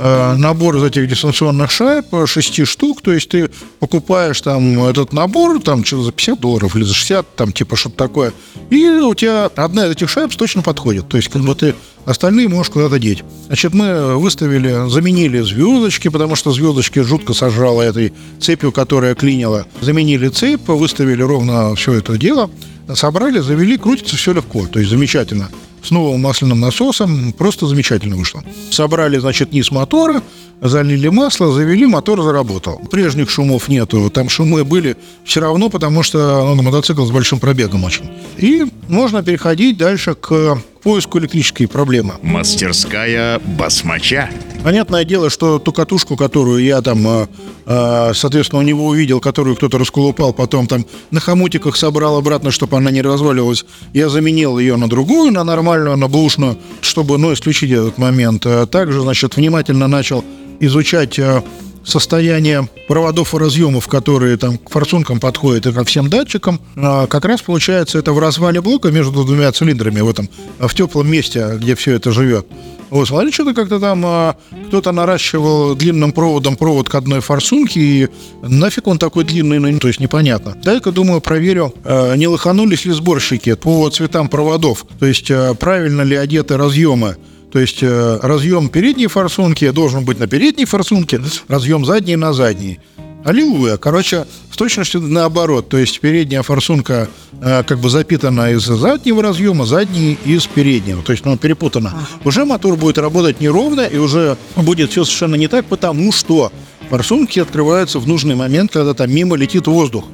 Э, 0.00 0.36
набор 0.36 0.76
из 0.76 0.84
этих 0.84 1.08
дистанционных 1.08 1.72
шайб, 1.72 2.06
6 2.24 2.64
штук, 2.66 3.02
то 3.02 3.12
есть 3.12 3.30
ты 3.30 3.50
покупаешь 3.80 4.40
там 4.40 4.84
этот 4.84 5.12
набор, 5.12 5.60
там 5.60 5.84
что 5.84 6.00
за 6.02 6.12
50 6.12 6.38
долларов 6.38 6.76
или 6.76 6.84
за 6.84 6.94
60, 6.94 7.34
там 7.34 7.50
типа 7.50 7.74
что-то 7.74 7.96
такое, 7.96 8.32
и 8.70 8.88
у 8.88 9.12
тебя 9.14 9.46
одна 9.56 9.86
из 9.86 9.92
этих 9.92 10.08
шайб 10.08 10.32
точно 10.36 10.62
подходит, 10.62 11.08
то 11.08 11.16
есть 11.16 11.28
как 11.30 11.42
бы 11.42 11.52
ты 11.56 11.74
остальные 12.04 12.48
можешь 12.48 12.70
куда-то 12.70 13.00
деть. 13.00 13.24
Значит, 13.48 13.74
мы 13.74 14.16
выставили, 14.16 14.88
заменили 14.88 15.40
звездочки, 15.40 16.06
потому 16.06 16.36
что 16.36 16.52
звездочки 16.52 17.00
жутко 17.00 17.34
сожрало 17.34 17.82
этой 17.82 18.12
цепью, 18.38 18.70
которая 18.70 19.16
клинила. 19.16 19.66
Заменили 19.80 20.28
цепь, 20.28 20.68
выставили 20.68 21.22
ровно 21.22 21.74
все 21.74 21.94
это 21.94 22.16
дело, 22.16 22.50
собрали, 22.94 23.40
завели, 23.40 23.76
крутится 23.76 24.16
все 24.16 24.32
легко, 24.32 24.68
то 24.68 24.78
есть 24.78 24.90
замечательно 24.92 25.48
с 25.82 25.90
новым 25.90 26.20
масляным 26.20 26.60
насосом. 26.60 27.32
Просто 27.32 27.66
замечательно 27.66 28.16
вышло. 28.16 28.42
Собрали, 28.70 29.18
значит, 29.18 29.52
низ 29.52 29.70
мотора, 29.70 30.22
залили 30.60 31.08
масло, 31.08 31.52
завели, 31.52 31.86
мотор 31.86 32.22
заработал. 32.22 32.80
Прежних 32.90 33.30
шумов 33.30 33.68
нету, 33.68 34.10
там 34.10 34.28
шумы 34.28 34.64
были 34.64 34.96
все 35.24 35.40
равно, 35.40 35.68
потому 35.68 36.02
что 36.02 36.54
ну, 36.54 36.62
мотоцикл 36.62 37.04
с 37.04 37.10
большим 37.10 37.38
пробегом 37.38 37.84
очень. 37.84 38.10
И 38.36 38.64
можно 38.88 39.22
переходить 39.22 39.76
дальше 39.76 40.14
к 40.14 40.58
поиску 40.82 41.18
электрической 41.18 41.68
проблемы. 41.68 42.14
Мастерская 42.22 43.40
басмача. 43.40 44.30
Понятное 44.62 45.04
дело, 45.04 45.30
что 45.30 45.58
ту 45.58 45.72
катушку, 45.72 46.16
которую 46.16 46.64
я 46.64 46.80
там, 46.82 47.06
э, 47.06 47.26
э, 47.66 48.12
соответственно, 48.14 48.60
у 48.60 48.64
него 48.64 48.86
увидел, 48.86 49.20
которую 49.20 49.56
кто-то 49.56 49.78
расколупал, 49.78 50.32
потом 50.32 50.66
там 50.66 50.84
на 51.10 51.20
хомутиках 51.20 51.76
собрал 51.76 52.16
обратно, 52.16 52.50
чтобы 52.50 52.76
она 52.76 52.90
не 52.90 53.02
разваливалась, 53.02 53.64
я 53.92 54.08
заменил 54.08 54.58
ее 54.58 54.76
на 54.76 54.88
другую, 54.88 55.32
на 55.32 55.44
нормальную, 55.44 55.96
на 55.96 56.08
бушную, 56.08 56.58
чтобы, 56.80 57.18
ну, 57.18 57.32
исключить 57.32 57.70
этот 57.70 57.98
момент. 57.98 58.46
А 58.46 58.66
также, 58.66 59.00
значит, 59.00 59.36
внимательно 59.36 59.88
начал 59.88 60.24
изучать 60.60 61.18
э, 61.18 61.42
состояние 61.88 62.68
проводов 62.86 63.34
и 63.34 63.38
разъемов, 63.38 63.88
которые 63.88 64.36
там 64.36 64.58
к 64.58 64.70
форсункам 64.70 65.20
подходят 65.20 65.66
и 65.66 65.72
ко 65.72 65.84
всем 65.84 66.08
датчикам, 66.08 66.60
а 66.76 67.06
как 67.06 67.24
раз 67.24 67.42
получается 67.42 67.98
это 67.98 68.12
в 68.12 68.18
развале 68.18 68.60
блока 68.60 68.90
между 68.90 69.24
двумя 69.24 69.50
цилиндрами 69.52 70.00
в 70.00 70.08
этом, 70.08 70.28
в 70.58 70.74
теплом 70.74 71.10
месте, 71.10 71.56
где 71.56 71.74
все 71.74 71.94
это 71.94 72.12
живет. 72.12 72.46
Вот, 72.90 73.06
смотри, 73.06 73.30
что-то 73.32 73.52
как-то 73.52 73.78
там 73.78 74.02
а, 74.06 74.36
кто-то 74.68 74.92
наращивал 74.92 75.74
длинным 75.74 76.12
проводом 76.12 76.56
провод 76.56 76.88
к 76.88 76.94
одной 76.94 77.20
форсунке, 77.20 77.80
и 77.80 78.08
нафиг 78.42 78.86
он 78.86 78.98
такой 78.98 79.24
длинный, 79.24 79.58
ну, 79.58 79.78
то 79.78 79.88
есть 79.88 80.00
непонятно. 80.00 80.56
Дай-ка, 80.64 80.90
думаю, 80.90 81.20
проверю, 81.20 81.74
а, 81.84 82.14
не 82.14 82.26
лоханулись 82.26 82.86
ли 82.86 82.92
сборщики 82.92 83.54
по 83.54 83.90
цветам 83.90 84.28
проводов, 84.28 84.86
то 84.98 85.04
есть 85.04 85.30
правильно 85.58 86.00
ли 86.00 86.16
одеты 86.16 86.56
разъемы 86.56 87.16
то 87.52 87.58
есть 87.58 87.82
э, 87.82 88.18
разъем 88.22 88.68
передней 88.68 89.06
форсунки 89.06 89.70
должен 89.70 90.04
быть 90.04 90.18
на 90.18 90.26
передней 90.26 90.64
форсунке, 90.64 91.20
разъем 91.48 91.84
задней 91.84 92.16
на 92.16 92.32
задней. 92.32 92.80
Аллилуйя. 93.24 93.76
Короче, 93.78 94.26
с 94.52 94.56
точностью 94.56 95.00
наоборот. 95.00 95.68
То 95.68 95.76
есть 95.76 96.00
передняя 96.00 96.42
форсунка 96.42 97.08
э, 97.40 97.62
как 97.64 97.78
бы 97.78 97.90
запитана 97.90 98.52
из 98.52 98.62
заднего 98.64 99.22
разъема, 99.22 99.66
задний 99.66 100.16
из 100.24 100.46
переднего. 100.46 101.02
То 101.02 101.12
есть, 101.12 101.24
ну, 101.24 101.36
перепутано. 101.36 101.94
Уже 102.24 102.44
мотор 102.44 102.76
будет 102.76 102.98
работать 102.98 103.40
неровно, 103.40 103.82
и 103.82 103.98
уже 103.98 104.36
будет 104.56 104.90
все 104.90 105.04
совершенно 105.04 105.34
не 105.34 105.48
так, 105.48 105.66
потому 105.66 106.12
что 106.12 106.52
форсунки 106.88 107.40
открываются 107.40 107.98
в 107.98 108.06
нужный 108.06 108.34
момент, 108.34 108.72
когда 108.72 108.94
там 108.94 109.10
мимо 109.12 109.36
летит 109.36 109.66
воздух. 109.66 110.04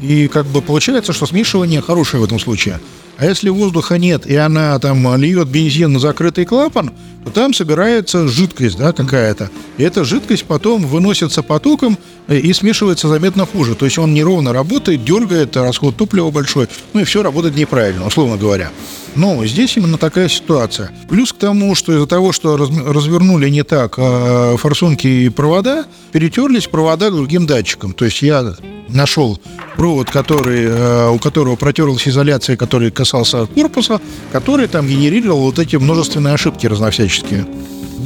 И 0.00 0.28
как 0.28 0.46
бы 0.46 0.62
получается, 0.62 1.12
что 1.12 1.26
смешивание 1.26 1.80
хорошее 1.80 2.20
в 2.22 2.24
этом 2.24 2.38
случае. 2.38 2.80
А 3.18 3.26
если 3.26 3.50
воздуха 3.50 3.98
нет, 3.98 4.26
и 4.26 4.34
она 4.36 4.78
там 4.78 5.16
льет 5.16 5.48
бензин 5.48 5.92
на 5.92 5.98
закрытый 5.98 6.44
клапан, 6.44 6.92
то 7.24 7.30
там 7.30 7.54
собирается 7.54 8.26
жидкость, 8.26 8.76
да, 8.76 8.92
какая-то. 8.92 9.50
И 9.76 9.82
эта 9.82 10.04
жидкость 10.04 10.44
потом 10.44 10.86
выносится 10.86 11.42
потоком 11.42 11.96
э, 12.26 12.38
и 12.38 12.52
смешивается 12.52 13.08
заметно 13.08 13.46
хуже. 13.46 13.74
То 13.74 13.84
есть 13.84 13.98
он 13.98 14.12
неровно 14.14 14.52
работает, 14.52 15.04
дергает, 15.04 15.56
расход 15.56 15.96
топлива 15.96 16.30
большой, 16.30 16.68
ну 16.94 17.00
и 17.00 17.04
все 17.04 17.22
работает 17.22 17.54
неправильно, 17.54 18.06
условно 18.06 18.36
говоря. 18.36 18.70
Но 19.14 19.44
здесь 19.44 19.76
именно 19.76 19.98
такая 19.98 20.28
ситуация. 20.28 20.90
Плюс 21.08 21.32
к 21.32 21.36
тому, 21.36 21.74
что 21.74 21.92
из-за 21.92 22.06
того, 22.06 22.32
что 22.32 22.56
развернули 22.56 23.48
не 23.50 23.62
так 23.62 23.94
а 23.98 24.56
форсунки 24.56 25.06
и 25.06 25.28
провода, 25.28 25.84
перетерлись 26.12 26.66
провода 26.66 27.10
к 27.10 27.14
другим 27.14 27.46
датчикам. 27.46 27.92
То 27.92 28.06
есть 28.06 28.22
я 28.22 28.54
нашел 28.88 29.38
провод, 29.76 30.10
который, 30.10 30.64
э, 30.64 31.08
у 31.10 31.18
которого 31.18 31.56
протерлась 31.56 32.08
изоляция, 32.08 32.56
который 32.56 32.90
касался 33.02 33.46
корпуса, 33.46 34.00
который 34.30 34.68
там 34.68 34.86
генерировал 34.86 35.40
вот 35.40 35.58
эти 35.58 35.74
множественные 35.74 36.34
ошибки 36.34 36.68
разновсяческие. 36.68 37.46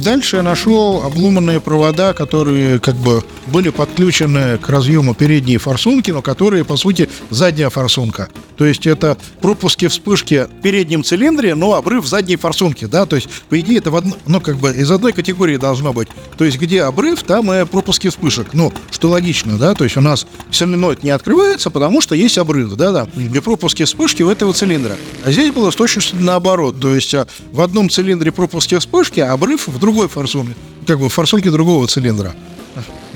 Дальше 0.03 0.37
я 0.37 0.43
нашел 0.43 1.01
обломанные 1.03 1.59
провода, 1.59 2.13
которые 2.13 2.79
как 2.79 2.95
бы 2.95 3.23
были 3.47 3.69
подключены 3.69 4.57
к 4.57 4.69
разъему 4.69 5.15
передней 5.15 5.57
форсунки, 5.57 6.11
но 6.11 6.21
которые, 6.21 6.63
по 6.63 6.77
сути, 6.77 7.09
задняя 7.29 7.69
форсунка. 7.69 8.29
То 8.57 8.65
есть 8.65 8.85
это 8.85 9.17
пропуски 9.41 9.87
вспышки 9.87 10.45
в 10.45 10.61
переднем 10.61 11.03
цилиндре, 11.03 11.55
но 11.55 11.73
обрыв 11.73 12.05
в 12.05 12.07
задней 12.07 12.35
форсунке, 12.35 12.87
да, 12.87 13.05
то 13.05 13.15
есть, 13.15 13.29
по 13.49 13.59
идее, 13.59 13.77
это 13.79 13.91
в 13.91 13.95
одно, 13.95 14.15
ну, 14.25 14.41
как 14.41 14.57
бы 14.57 14.71
из 14.71 14.89
одной 14.91 15.13
категории 15.13 15.57
должно 15.57 15.93
быть. 15.93 16.09
То 16.37 16.45
есть, 16.45 16.59
где 16.59 16.83
обрыв, 16.83 17.23
там 17.23 17.51
и 17.51 17.65
пропуски 17.65 18.09
вспышек. 18.09 18.47
Ну, 18.53 18.73
что 18.91 19.09
логично, 19.09 19.57
да, 19.57 19.73
то 19.73 19.83
есть 19.83 19.97
у 19.97 20.01
нас 20.01 20.27
соленоид 20.51 21.03
не 21.03 21.09
открывается, 21.09 21.69
потому 21.69 22.01
что 22.01 22.15
есть 22.15 22.37
обрыв, 22.37 22.75
да, 22.75 22.91
да, 22.91 23.07
и 23.15 23.39
пропуски 23.39 23.83
вспышки 23.83 24.21
у 24.23 24.29
этого 24.29 24.53
цилиндра. 24.53 24.95
А 25.23 25.31
здесь 25.31 25.51
было 25.51 25.71
с 25.71 25.75
точностью 25.75 26.19
наоборот, 26.19 26.79
то 26.79 26.93
есть 26.93 27.13
а, 27.13 27.27
в 27.51 27.61
одном 27.61 27.89
цилиндре 27.89 28.31
пропуски 28.31 28.77
вспышки, 28.77 29.19
а 29.19 29.33
обрыв 29.33 29.67
в 29.67 29.79
другой 29.87 30.09
форсунке, 30.09 30.53
как 30.85 30.99
бы 30.99 31.07
форсунке 31.07 31.49
другого 31.49 31.87
цилиндра. 31.87 32.35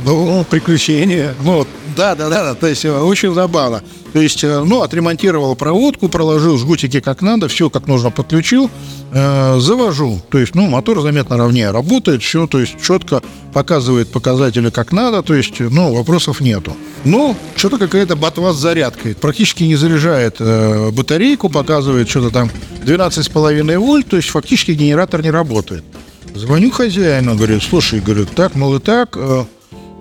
Ну, 0.06 0.46
приключения. 0.50 1.36
Вот, 1.42 1.68
да, 1.98 2.16
да, 2.16 2.30
да, 2.30 2.44
да, 2.44 2.56
то 2.56 2.66
есть 2.66 2.86
э, 2.86 2.92
очень 2.92 3.34
забавно. 3.34 3.84
То 4.14 4.20
есть, 4.20 4.44
э, 4.44 4.64
ну, 4.64 4.82
отремонтировал 4.82 5.56
проводку, 5.56 6.10
проложил 6.10 6.58
жгутики 6.58 7.00
как 7.02 7.22
надо, 7.22 7.48
все 7.48 7.70
как 7.70 7.88
нужно 7.88 8.10
подключил, 8.10 8.70
э, 9.12 9.60
завожу. 9.60 10.20
То 10.30 10.40
есть, 10.40 10.56
ну, 10.56 10.68
мотор 10.68 11.02
заметно 11.02 11.38
ровнее 11.38 11.72
работает, 11.72 12.24
все, 12.24 12.48
то 12.48 12.60
есть, 12.60 12.82
четко 12.82 13.22
показывает 13.54 14.10
показатели 14.12 14.70
как 14.70 14.92
надо, 14.92 15.22
то 15.22 15.34
есть, 15.34 15.60
ну, 15.60 15.94
вопросов 15.94 16.42
нету. 16.42 16.76
Но 17.04 17.36
что-то 17.56 17.78
какая-то 17.78 18.16
ботва 18.16 18.54
с 18.54 18.58
зарядкой. 18.58 19.14
Практически 19.14 19.64
не 19.64 19.76
заряжает 19.76 20.38
э, 20.40 20.90
батарейку, 20.92 21.50
показывает 21.50 22.10
что-то 22.10 22.32
там 22.32 22.50
12,5 22.86 23.78
вольт, 23.78 24.08
то 24.08 24.18
есть, 24.18 24.30
фактически 24.30 24.72
генератор 24.72 25.22
не 25.22 25.32
работает. 25.32 25.84
Звоню 26.34 26.72
хозяину, 26.72 27.36
говорит, 27.36 27.62
слушай, 27.62 28.00
говорит, 28.00 28.30
так, 28.36 28.56
мол, 28.56 28.76
и 28.76 28.80
так, 28.80 29.16
э, 29.16 29.46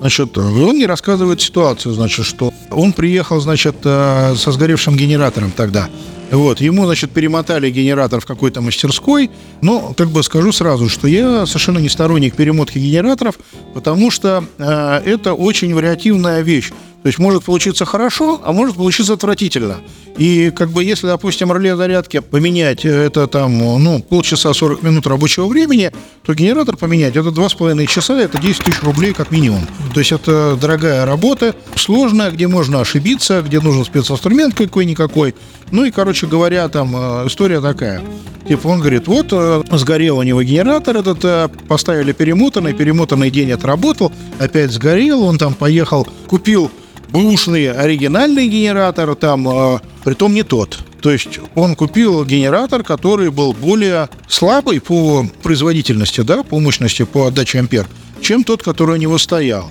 значит, 0.01 0.39
он 0.39 0.53
мне 0.53 0.87
рассказывает 0.87 1.41
ситуацию, 1.41 1.95
значит, 1.95 2.25
что 2.25 2.53
он 2.71 2.93
приехал, 2.93 3.41
значит, 3.41 3.77
э, 3.85 4.35
со 4.37 4.53
сгоревшим 4.53 4.97
генератором 4.97 5.51
тогда. 5.51 5.89
Вот, 6.31 6.61
ему, 6.61 6.85
значит, 6.85 7.11
перемотали 7.11 7.71
генератор 7.71 8.21
в 8.21 8.27
какой-то 8.27 8.61
мастерской. 8.61 9.31
Но, 9.63 9.95
как 9.97 10.11
бы 10.11 10.23
скажу 10.23 10.53
сразу, 10.53 10.89
что 10.89 11.09
я 11.09 11.47
совершенно 11.47 11.79
не 11.79 11.89
сторонник 11.89 12.37
перемотки 12.37 12.79
генераторов, 12.79 13.39
потому 13.75 14.11
что 14.11 14.45
э, 14.59 15.03
это 15.05 15.35
очень 15.35 15.75
вариативная 15.75 16.43
вещь. 16.43 16.71
То 17.03 17.07
есть 17.07 17.19
может 17.19 17.45
получиться 17.45 17.87
хорошо, 17.87 18.41
а 18.45 18.53
может 18.53 18.77
получиться 18.77 19.15
отвратительно. 19.15 19.79
И 20.19 20.53
как 20.55 20.71
бы 20.71 20.85
если, 20.85 21.07
допустим, 21.07 21.51
реле 21.51 21.75
зарядки 21.75 22.19
поменять 22.19 22.85
это 22.85 23.27
там, 23.27 23.59
ну, 23.59 24.03
полчаса 24.03 24.53
40 24.53 24.83
минут 24.83 25.07
рабочего 25.07 25.47
времени, 25.47 25.93
то 26.25 26.35
генератор 26.35 26.77
поменять 26.77 27.17
это 27.17 27.31
2,5 27.31 27.87
часа, 27.87 28.21
это 28.21 28.39
10 28.39 28.65
тысяч 28.65 28.83
рублей 28.83 29.15
как 29.15 29.31
минимум. 29.31 29.67
То 29.95 30.01
есть 30.01 30.13
это 30.13 30.59
дорогая 30.61 31.07
работа, 31.07 31.55
сложная, 31.75 32.31
где 32.31 32.49
можно 32.49 32.81
ошибиться, 32.81 33.41
где 33.41 33.61
нужен 33.61 33.85
специнструмент 33.87 34.55
какой-никакой. 34.55 35.35
Ну 35.71 35.85
и, 35.85 35.91
короче 35.91 36.27
говоря, 36.27 36.69
там 36.69 36.95
э, 36.97 37.27
история 37.27 37.61
такая. 37.61 38.03
Типа 38.49 38.69
он 38.69 38.81
говорит, 38.81 39.07
вот 39.07 39.29
э, 39.31 39.63
сгорел 39.71 40.19
у 40.19 40.23
него 40.23 40.43
генератор 40.43 40.97
этот, 40.97 41.25
э, 41.25 41.49
поставили 41.69 42.13
перемотанный, 42.13 42.73
перемотанный 42.73 43.31
день 43.31 43.53
отработал, 43.53 44.13
опять 44.39 44.73
сгорел, 44.73 45.23
он 45.23 45.39
там 45.39 45.55
поехал, 45.55 46.09
купил 46.27 46.71
бэушный 47.11 47.71
оригинальный 47.71 48.49
генератор, 48.49 49.15
там, 49.15 49.49
э, 49.49 49.79
притом 50.05 50.35
не 50.35 50.43
тот. 50.43 50.81
То 51.01 51.11
есть 51.11 51.39
он 51.55 51.77
купил 51.77 52.25
генератор, 52.25 52.83
который 52.83 53.31
был 53.31 53.53
более 53.53 54.09
слабый 54.27 54.81
по 54.81 55.25
производительности, 55.43 56.23
да, 56.23 56.43
по 56.43 56.59
мощности, 56.59 57.05
по 57.05 57.27
отдаче 57.27 57.61
ампер, 57.61 57.87
чем 58.21 58.43
тот, 58.43 58.63
который 58.63 58.97
у 58.97 58.99
него 58.99 59.17
стоял. 59.19 59.71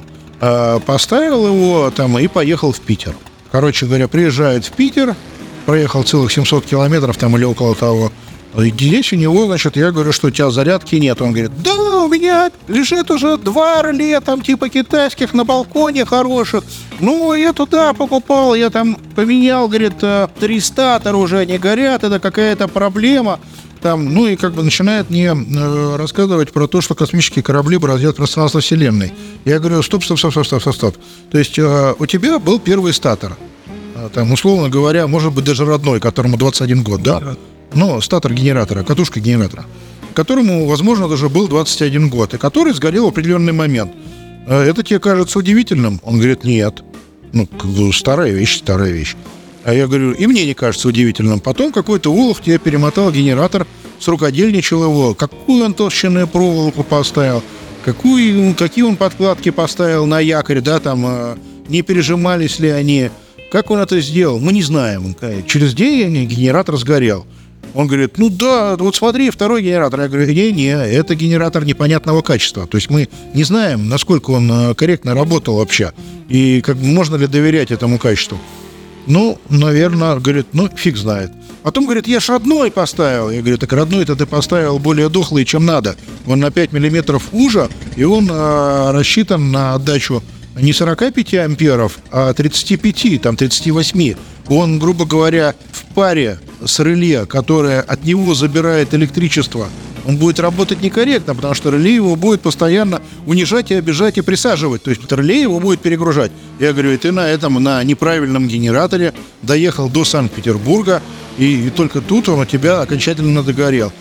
Поставил 0.86 1.46
его 1.46 1.92
там 1.92 2.18
и 2.18 2.28
поехал 2.28 2.72
в 2.72 2.80
Питер. 2.80 3.14
Короче 3.52 3.86
говоря, 3.86 4.08
приезжает 4.08 4.66
в 4.66 4.72
Питер, 4.72 5.16
проехал 5.70 6.02
целых 6.02 6.32
700 6.32 6.66
километров 6.66 7.16
там 7.18 7.38
или 7.38 7.44
около 7.44 7.76
того. 7.76 8.12
И 8.58 8.72
здесь 8.72 9.14
у 9.14 9.16
него, 9.16 9.46
значит, 9.46 9.78
я 9.78 9.92
говорю, 9.92 10.12
что 10.12 10.30
у 10.30 10.32
тебя 10.32 10.50
зарядки 10.50 10.96
нет. 10.96 11.22
Он 11.22 11.32
говорит, 11.32 11.52
да, 11.62 11.76
у 12.06 12.08
меня 12.08 12.50
лежит 12.68 13.12
уже 13.12 13.38
два 13.38 13.84
реле, 13.84 14.20
там 14.20 14.42
типа 14.42 14.70
китайских 14.70 15.36
на 15.36 15.46
балконе 15.46 16.06
хороших. 16.06 16.64
Ну, 17.00 17.36
я 17.36 17.54
туда 17.54 17.94
покупал, 17.94 18.56
я 18.56 18.72
там 18.72 18.98
поменял, 19.16 19.68
говорит, 19.68 20.02
э, 20.02 20.28
три 20.40 20.60
статора 20.60 21.18
уже 21.18 21.38
они 21.38 21.60
горят, 21.60 22.04
это 22.04 22.20
какая-то 22.20 22.68
проблема. 22.68 23.40
Там, 23.80 24.12
ну 24.12 24.26
и 24.26 24.36
как 24.36 24.54
бы 24.54 24.64
начинает 24.64 25.12
мне 25.12 25.36
э, 25.36 25.96
рассказывать 25.98 26.52
про 26.52 26.66
то, 26.66 26.82
что 26.82 26.96
космические 26.96 27.44
корабли 27.44 27.78
бороздят 27.78 28.16
пространство 28.16 28.60
Вселенной. 28.60 29.14
Я 29.46 29.60
говорю, 29.60 29.84
стоп, 29.84 30.04
стоп, 30.04 30.18
стоп, 30.18 30.34
стоп, 30.34 30.46
стоп, 30.46 30.62
стоп, 30.62 30.74
стоп. 30.74 30.96
То 31.32 31.38
есть 31.38 31.60
э, 31.60 31.94
у 32.00 32.08
тебя 32.08 32.40
был 32.40 32.60
первый 32.60 32.92
статор. 32.92 33.38
Э, 34.00 34.10
там, 34.14 34.32
условно 34.32 34.70
говоря, 34.70 35.08
может 35.08 35.34
быть, 35.34 35.46
даже 35.46 35.66
родной, 35.66 36.00
которому 36.00 36.38
21 36.38 36.84
год, 36.84 37.04
да? 37.04 37.36
Ну, 37.74 38.02
статор 38.02 38.34
генератора, 38.34 38.84
катушка 38.84 39.20
генератора, 39.20 39.66
которому, 40.14 40.66
возможно, 40.68 41.08
даже 41.08 41.30
был 41.30 41.48
21 41.48 42.10
год, 42.10 42.34
и 42.34 42.38
который 42.38 42.74
сгорел 42.74 43.06
в 43.06 43.10
определенный 43.10 43.54
момент. 43.54 43.92
Э, 44.48 44.62
Это 44.62 44.84
тебе 44.84 45.00
кажется 45.00 45.40
удивительным? 45.40 46.00
Он 46.04 46.18
говорит, 46.18 46.44
нет. 46.44 46.84
Ну, 47.34 47.48
бы 47.64 47.94
старая 47.94 48.32
вещь, 48.32 48.58
старая 48.58 48.92
вещь. 48.92 49.16
А 49.64 49.74
я 49.74 49.88
говорю, 49.88 50.14
и 50.14 50.26
мне 50.26 50.46
не 50.46 50.54
кажется 50.54 50.88
удивительным. 50.88 51.40
Потом 51.40 51.72
какой-то 51.72 52.12
улов 52.12 52.42
тебе 52.42 52.58
перемотал 52.58 53.12
генератор, 53.12 53.68
срукодельничал 54.00 54.84
его, 54.84 55.14
какую 55.14 55.64
он 55.66 55.74
толщинную 55.74 56.28
проволоку 56.28 56.84
поставил, 56.84 57.44
какую, 57.84 58.56
какие 58.56 58.84
он 58.84 58.96
подкладки 58.96 59.52
поставил 59.52 60.06
на 60.06 60.22
якорь, 60.22 60.62
да, 60.62 60.80
там, 60.80 61.06
э, 61.06 61.36
не 61.68 61.82
пережимались 61.82 62.60
ли 62.60 62.70
они, 62.70 63.10
как 63.52 63.72
он 63.72 63.80
это 63.80 64.00
сделал, 64.02 64.40
мы 64.40 64.52
не 64.54 64.62
знаем. 64.62 65.16
Через 65.48 65.74
день 65.74 66.26
генератор 66.26 66.78
сгорел. 66.78 67.26
Он 67.74 67.88
говорит, 67.88 68.18
ну 68.18 68.30
да, 68.30 68.76
вот 68.78 68.96
смотри, 68.96 69.30
второй 69.30 69.62
генератор. 69.62 70.02
Я 70.02 70.08
говорю, 70.08 70.32
не-не, 70.32 70.72
это 70.72 71.16
генератор 71.16 71.66
непонятного 71.66 72.22
качества. 72.22 72.66
То 72.68 72.78
есть 72.78 72.90
мы 72.90 73.10
не 73.34 73.44
знаем, 73.44 73.90
насколько 73.90 74.32
он 74.32 74.52
э, 74.52 74.74
корректно 74.74 75.14
работал 75.14 75.58
вообще. 75.58 75.94
И 76.30 76.62
как 76.62 76.78
можно 76.78 77.16
ли 77.16 77.28
доверять 77.28 77.72
этому 77.72 78.00
качеству. 78.00 78.40
Ну, 79.06 79.40
наверное, 79.50 80.20
говорит, 80.20 80.48
ну, 80.54 80.70
фиг 80.76 80.98
знает. 80.98 81.32
Потом, 81.64 81.86
говорит, 81.86 82.08
я 82.08 82.20
ж 82.20 82.30
родной 82.30 82.72
поставил. 82.72 83.30
Я 83.30 83.42
говорю, 83.42 83.58
так 83.58 83.72
родной-то 83.72 84.16
ты 84.16 84.26
поставил 84.26 84.80
более 84.80 85.10
дохлый, 85.10 85.46
чем 85.46 85.66
надо. 85.66 85.96
Он 86.26 86.40
на 86.40 86.52
5 86.52 86.72
миллиметров 86.74 87.28
уже, 87.32 87.70
и 87.96 88.04
он 88.04 88.30
э, 88.32 88.92
рассчитан 88.92 89.52
на 89.52 89.76
отдачу 89.76 90.24
не 90.62 90.74
45 90.74 91.34
амперов, 91.36 92.00
а 92.12 92.34
35, 92.34 93.22
там 93.22 93.36
38. 93.36 94.16
Он, 94.50 94.80
грубо 94.80 95.06
говоря, 95.06 95.56
в 95.72 95.86
паре 95.94 96.40
с 96.66 96.80
реле, 96.80 97.26
которое 97.26 97.82
от 97.82 98.04
него 98.04 98.34
забирает 98.34 98.94
электричество, 98.94 99.70
он 100.06 100.18
будет 100.18 100.40
работать 100.40 100.82
некорректно, 100.82 101.36
потому 101.36 101.54
что 101.54 101.70
реле 101.70 101.94
его 101.94 102.16
будет 102.16 102.42
постоянно 102.42 103.02
унижать 103.26 103.72
и 103.72 103.76
обижать 103.76 104.18
и 104.18 104.22
присаживать. 104.22 104.82
То 104.84 104.90
есть 104.90 105.02
реле 105.12 105.42
его 105.42 105.60
будет 105.60 105.82
перегружать. 105.82 106.32
Я 106.60 106.74
говорю, 106.74 106.94
и 106.94 106.98
ты 106.98 107.12
на 107.12 107.28
этом, 107.28 107.62
на 107.62 107.84
неправильном 107.84 108.48
генераторе 108.48 109.14
доехал 109.42 109.90
до 109.90 110.04
Санкт-Петербурга, 110.04 111.02
и, 111.38 111.68
и 111.68 111.70
только 111.70 112.02
тут 112.02 112.28
он 112.30 112.40
у 112.40 112.46
тебя 112.46 112.82
окончательно 112.82 113.44
догорел. 113.44 113.94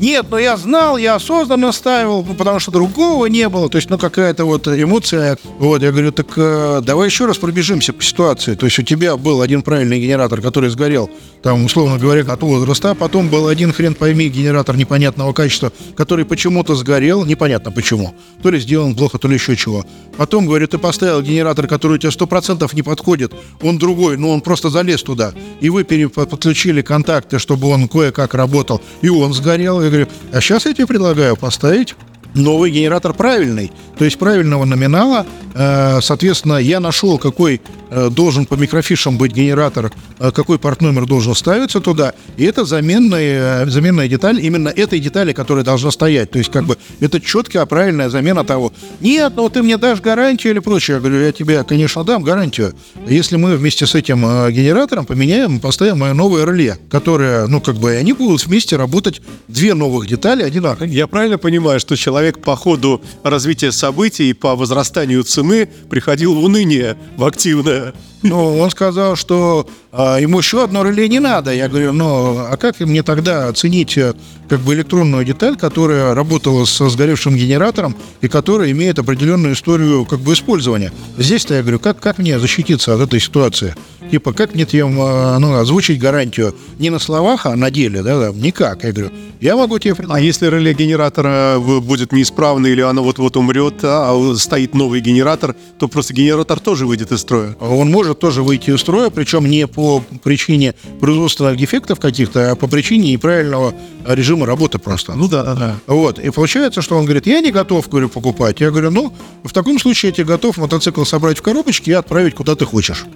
Нет, 0.00 0.26
но 0.30 0.38
я 0.38 0.56
знал, 0.56 0.96
я 0.96 1.14
осознанно 1.14 1.70
ставил, 1.70 2.24
потому 2.24 2.58
что 2.58 2.72
другого 2.72 3.26
не 3.26 3.48
было. 3.48 3.68
То 3.68 3.76
есть, 3.76 3.90
ну, 3.90 3.98
какая-то 3.98 4.44
вот 4.44 4.66
эмоция. 4.66 5.38
Вот, 5.58 5.82
я 5.82 5.92
говорю, 5.92 6.10
так 6.10 6.26
э, 6.36 6.80
давай 6.82 7.08
еще 7.08 7.26
раз 7.26 7.38
пробежимся 7.38 7.92
по 7.92 8.02
ситуации. 8.02 8.54
То 8.54 8.66
есть, 8.66 8.78
у 8.78 8.82
тебя 8.82 9.16
был 9.16 9.40
один 9.40 9.62
правильный 9.62 10.00
генератор, 10.00 10.40
который 10.40 10.70
сгорел, 10.70 11.08
там, 11.42 11.64
условно 11.64 11.98
говоря, 11.98 12.24
от 12.24 12.42
возраста, 12.42 12.90
а 12.90 12.94
потом 12.94 13.28
был 13.28 13.46
один 13.46 13.72
хрен 13.72 13.94
пойми 13.94 14.28
генератор 14.28 14.76
непонятного 14.76 15.32
качества, 15.32 15.72
который 15.96 16.24
почему-то 16.24 16.74
сгорел, 16.74 17.24
непонятно 17.24 17.70
почему. 17.70 18.14
То 18.42 18.50
ли 18.50 18.58
сделан 18.58 18.96
плохо, 18.96 19.18
то 19.18 19.28
ли 19.28 19.34
еще 19.34 19.54
чего. 19.56 19.84
Потом, 20.16 20.46
говорю, 20.46 20.66
ты 20.66 20.78
поставил 20.78 21.22
генератор, 21.22 21.68
который 21.68 21.94
у 21.94 21.98
тебя 21.98 22.10
100% 22.10 22.68
не 22.74 22.82
подходит, 22.82 23.32
он 23.62 23.78
другой, 23.78 24.16
но 24.16 24.30
он 24.30 24.40
просто 24.40 24.70
залез 24.70 25.02
туда. 25.02 25.32
И 25.60 25.70
вы 25.70 25.84
подключили 25.84 26.82
контакты, 26.82 27.38
чтобы 27.38 27.68
он 27.68 27.88
кое-как 27.88 28.34
работал, 28.34 28.80
и 29.02 29.08
он 29.08 29.32
сгорел. 29.32 29.83
Я 29.84 29.90
говорю, 29.90 30.08
а 30.32 30.40
сейчас 30.40 30.64
я 30.64 30.72
тебе 30.72 30.86
предлагаю 30.86 31.36
поставить 31.36 31.94
новый 32.34 32.70
генератор 32.70 33.14
правильный, 33.14 33.72
то 33.98 34.04
есть 34.04 34.18
правильного 34.18 34.64
номинала. 34.64 35.26
Э, 35.54 36.00
соответственно, 36.02 36.56
я 36.56 36.80
нашел, 36.80 37.18
какой 37.18 37.60
э, 37.90 38.10
должен 38.10 38.44
по 38.44 38.54
микрофишам 38.54 39.16
быть 39.16 39.32
генератор, 39.32 39.92
э, 40.18 40.30
какой 40.32 40.58
порт-номер 40.58 41.06
должен 41.06 41.34
ставиться 41.34 41.80
туда, 41.80 42.12
и 42.36 42.44
это 42.44 42.64
заменная, 42.64 43.66
заменная 43.66 44.08
деталь 44.08 44.44
именно 44.44 44.68
этой 44.68 44.98
детали, 44.98 45.32
которая 45.32 45.64
должна 45.64 45.92
стоять. 45.92 46.32
То 46.32 46.38
есть, 46.38 46.50
как 46.50 46.64
бы, 46.64 46.76
это 47.00 47.20
четкая, 47.20 47.64
правильная 47.66 48.08
замена 48.08 48.44
того. 48.44 48.72
Нет, 49.00 49.34
ну 49.36 49.48
ты 49.48 49.62
мне 49.62 49.76
дашь 49.76 50.00
гарантию 50.00 50.52
или 50.54 50.58
прочее. 50.58 50.96
Я 50.96 51.00
говорю, 51.00 51.20
я 51.20 51.32
тебе, 51.32 51.62
конечно, 51.62 52.02
дам 52.02 52.24
гарантию. 52.24 52.74
Если 53.06 53.36
мы 53.36 53.56
вместе 53.56 53.86
с 53.86 53.94
этим 53.94 54.22
генератором 54.50 55.06
поменяем, 55.06 55.60
поставим 55.60 56.00
мое 56.00 56.14
новое 56.14 56.44
реле, 56.44 56.78
которое, 56.90 57.46
ну, 57.46 57.60
как 57.60 57.76
бы, 57.76 57.92
они 57.92 58.12
будут 58.12 58.44
вместе 58.44 58.76
работать 58.76 59.22
две 59.46 59.74
новых 59.74 60.08
детали 60.08 60.42
одинаково. 60.42 60.86
Я 60.86 61.06
правильно 61.06 61.38
понимаю, 61.38 61.78
что 61.78 61.96
человек 61.96 62.23
по 62.32 62.56
ходу 62.56 63.00
развития 63.22 63.72
событий 63.72 64.30
и 64.30 64.32
по 64.32 64.56
возрастанию 64.56 65.22
цены 65.24 65.68
приходил 65.88 66.34
в 66.34 66.44
уныние, 66.44 66.96
в 67.16 67.24
активное? 67.24 67.94
Ну, 68.22 68.58
он 68.58 68.70
сказал, 68.70 69.16
что 69.16 69.68
а, 69.92 70.18
ему 70.18 70.38
еще 70.38 70.64
одно 70.64 70.82
реле 70.82 71.08
не 71.10 71.20
надо. 71.20 71.52
Я 71.52 71.68
говорю, 71.68 71.92
ну, 71.92 72.38
а 72.38 72.56
как 72.56 72.80
мне 72.80 73.02
тогда 73.02 73.48
оценить 73.48 73.98
э, 73.98 74.14
как 74.48 74.60
бы 74.60 74.72
электронную 74.72 75.26
деталь, 75.26 75.56
которая 75.56 76.14
работала 76.14 76.64
со 76.64 76.88
сгоревшим 76.88 77.36
генератором 77.36 77.94
и 78.22 78.28
которая 78.28 78.70
имеет 78.70 78.98
определенную 78.98 79.52
историю 79.52 80.06
как 80.06 80.20
бы 80.20 80.32
использования? 80.32 80.90
Здесь-то 81.18 81.52
я 81.52 81.60
говорю, 81.60 81.80
как, 81.80 82.00
как 82.00 82.16
мне 82.16 82.38
защититься 82.38 82.94
от 82.94 83.02
этой 83.02 83.20
ситуации? 83.20 83.74
Типа, 84.14 84.32
как 84.32 84.54
мне 84.54 84.64
тебе 84.64 84.86
ну, 84.86 85.58
озвучить 85.58 85.98
гарантию 85.98 86.54
не 86.78 86.88
на 86.90 87.00
словах, 87.00 87.46
а 87.46 87.56
на 87.56 87.68
деле, 87.68 88.00
да, 88.00 88.20
да, 88.20 88.30
никак. 88.32 88.84
Я 88.84 88.92
говорю, 88.92 89.10
я 89.40 89.56
могу 89.56 89.80
тебе... 89.80 89.96
А 90.08 90.20
если 90.20 90.46
реле 90.46 90.72
генератора 90.72 91.58
будет 91.58 92.12
неисправно 92.12 92.68
или 92.68 92.80
оно 92.80 93.02
вот-вот 93.02 93.36
умрет, 93.36 93.80
а 93.82 94.34
стоит 94.36 94.72
новый 94.72 95.00
генератор, 95.00 95.56
то 95.80 95.88
просто 95.88 96.14
генератор 96.14 96.60
тоже 96.60 96.86
выйдет 96.86 97.10
из 97.10 97.22
строя? 97.22 97.56
Он 97.58 97.90
может 97.90 98.20
тоже 98.20 98.44
выйти 98.44 98.70
из 98.70 98.82
строя, 98.82 99.10
причем 99.10 99.46
не 99.46 99.66
по 99.66 100.00
причине 100.22 100.76
производственных 101.00 101.56
дефектов 101.56 101.98
каких-то, 101.98 102.52
а 102.52 102.54
по 102.54 102.68
причине 102.68 103.10
неправильного 103.10 103.74
режима 104.06 104.46
работы 104.46 104.78
просто. 104.78 105.14
Ну 105.14 105.26
да, 105.26 105.42
да, 105.42 105.54
да. 105.56 105.76
Вот, 105.88 106.20
и 106.20 106.30
получается, 106.30 106.82
что 106.82 106.96
он 106.96 107.04
говорит, 107.04 107.26
я 107.26 107.40
не 107.40 107.50
готов, 107.50 107.88
говорю, 107.88 108.08
покупать. 108.08 108.60
Я 108.60 108.70
говорю, 108.70 108.92
ну, 108.92 109.12
в 109.42 109.52
таком 109.52 109.80
случае 109.80 110.10
я 110.10 110.14
тебе 110.14 110.26
готов 110.26 110.56
мотоцикл 110.58 111.02
собрать 111.02 111.38
в 111.38 111.42
коробочке 111.42 111.90
и 111.90 111.94
отправить 111.94 112.36
куда 112.36 112.54
ты 112.54 112.64
хочешь. 112.64 113.06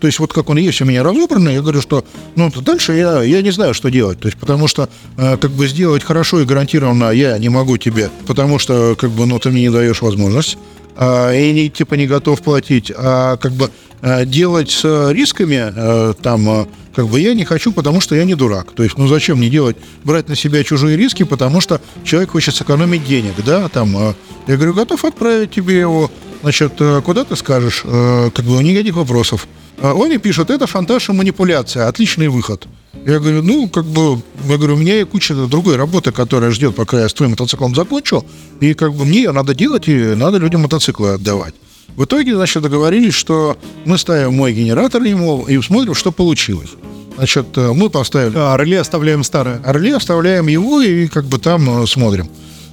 То 0.00 0.06
есть 0.06 0.18
вот 0.18 0.32
как 0.32 0.50
он 0.50 0.58
есть 0.58 0.80
у 0.80 0.84
меня 0.84 1.02
разобранный, 1.02 1.54
я 1.54 1.62
говорю, 1.62 1.80
что 1.80 2.04
ну 2.36 2.50
дальше 2.50 2.92
я, 2.94 3.22
я 3.22 3.42
не 3.42 3.50
знаю, 3.50 3.74
что 3.74 3.90
делать. 3.90 4.20
То 4.20 4.28
есть 4.28 4.38
потому 4.38 4.68
что 4.68 4.88
э, 5.16 5.36
как 5.36 5.50
бы 5.50 5.66
сделать 5.68 6.04
хорошо 6.04 6.40
и 6.40 6.44
гарантированно 6.44 7.10
я 7.10 7.38
не 7.38 7.48
могу 7.48 7.76
тебе, 7.78 8.10
потому 8.26 8.58
что 8.58 8.96
как 8.98 9.10
бы 9.10 9.26
ну 9.26 9.38
ты 9.38 9.50
мне 9.50 9.62
не 9.62 9.70
даешь 9.70 10.02
возможность. 10.02 10.58
А, 11.00 11.32
и 11.32 11.52
не, 11.52 11.70
типа 11.70 11.94
не 11.94 12.08
готов 12.08 12.42
платить, 12.42 12.90
а 12.94 13.36
как 13.36 13.52
бы 13.52 13.70
а, 14.00 14.24
делать 14.24 14.70
с 14.70 15.10
рисками 15.12 15.58
а, 15.60 16.14
там 16.14 16.48
а, 16.48 16.68
как 16.92 17.08
бы 17.08 17.20
я 17.20 17.34
не 17.34 17.44
хочу, 17.44 17.72
потому 17.72 18.00
что 18.00 18.16
я 18.16 18.24
не 18.24 18.34
дурак. 18.34 18.72
То 18.72 18.82
есть, 18.82 18.98
ну 18.98 19.06
зачем 19.06 19.38
мне 19.38 19.48
делать, 19.48 19.76
брать 20.02 20.28
на 20.28 20.34
себя 20.34 20.64
чужие 20.64 20.96
риски, 20.96 21.22
потому 21.22 21.60
что 21.60 21.80
человек 22.02 22.30
хочет 22.30 22.56
сэкономить 22.56 23.04
денег, 23.04 23.34
да, 23.44 23.68
там, 23.68 23.96
а, 23.96 24.14
я 24.48 24.56
говорю, 24.56 24.74
готов 24.74 25.04
отправить 25.04 25.52
тебе 25.52 25.78
его, 25.78 26.10
значит, 26.42 26.72
куда 27.04 27.24
ты 27.24 27.36
скажешь, 27.36 27.82
как 27.82 28.44
бы 28.44 28.62
никаких 28.62 28.96
вопросов. 28.96 29.46
А 29.80 29.94
он 29.94 30.08
мне 30.08 30.18
пишет, 30.18 30.50
это 30.50 30.66
шантаж 30.66 31.08
и 31.08 31.12
манипуляция, 31.12 31.86
отличный 31.86 32.28
выход. 32.28 32.66
Я 33.06 33.20
говорю, 33.20 33.42
ну, 33.42 33.68
как 33.68 33.84
бы, 33.84 34.20
я 34.48 34.56
говорю, 34.56 34.74
у 34.74 34.78
меня 34.78 35.00
и 35.00 35.04
куча 35.04 35.34
другой 35.34 35.76
работы, 35.76 36.10
которая 36.10 36.50
ждет, 36.50 36.74
пока 36.74 37.00
я 37.00 37.08
с 37.08 37.14
твоим 37.14 37.30
мотоциклом 37.32 37.74
закончу, 37.74 38.24
и 38.60 38.74
как 38.74 38.92
бы 38.94 39.04
мне 39.04 39.18
ее 39.18 39.32
надо 39.32 39.54
делать, 39.54 39.88
и 39.88 40.14
надо 40.14 40.38
людям 40.38 40.62
мотоциклы 40.62 41.10
отдавать. 41.10 41.54
В 41.96 42.04
итоге, 42.04 42.34
значит, 42.34 42.62
договорились, 42.62 43.14
что 43.14 43.56
мы 43.84 43.98
ставим 43.98 44.34
мой 44.34 44.52
генератор 44.52 45.02
ему 45.02 45.46
и 45.46 45.60
смотрим, 45.62 45.94
что 45.94 46.12
получилось. 46.12 46.70
Значит, 47.16 47.56
мы 47.56 47.88
поставили... 47.90 48.34
А 48.36 48.56
реле 48.56 48.80
оставляем 48.80 49.24
старое. 49.24 49.60
А 49.64 49.72
реле 49.72 49.96
оставляем 49.96 50.46
его 50.48 50.80
и 50.80 51.06
как 51.08 51.24
бы 51.24 51.38
там 51.38 51.86
смотрим. 51.86 52.28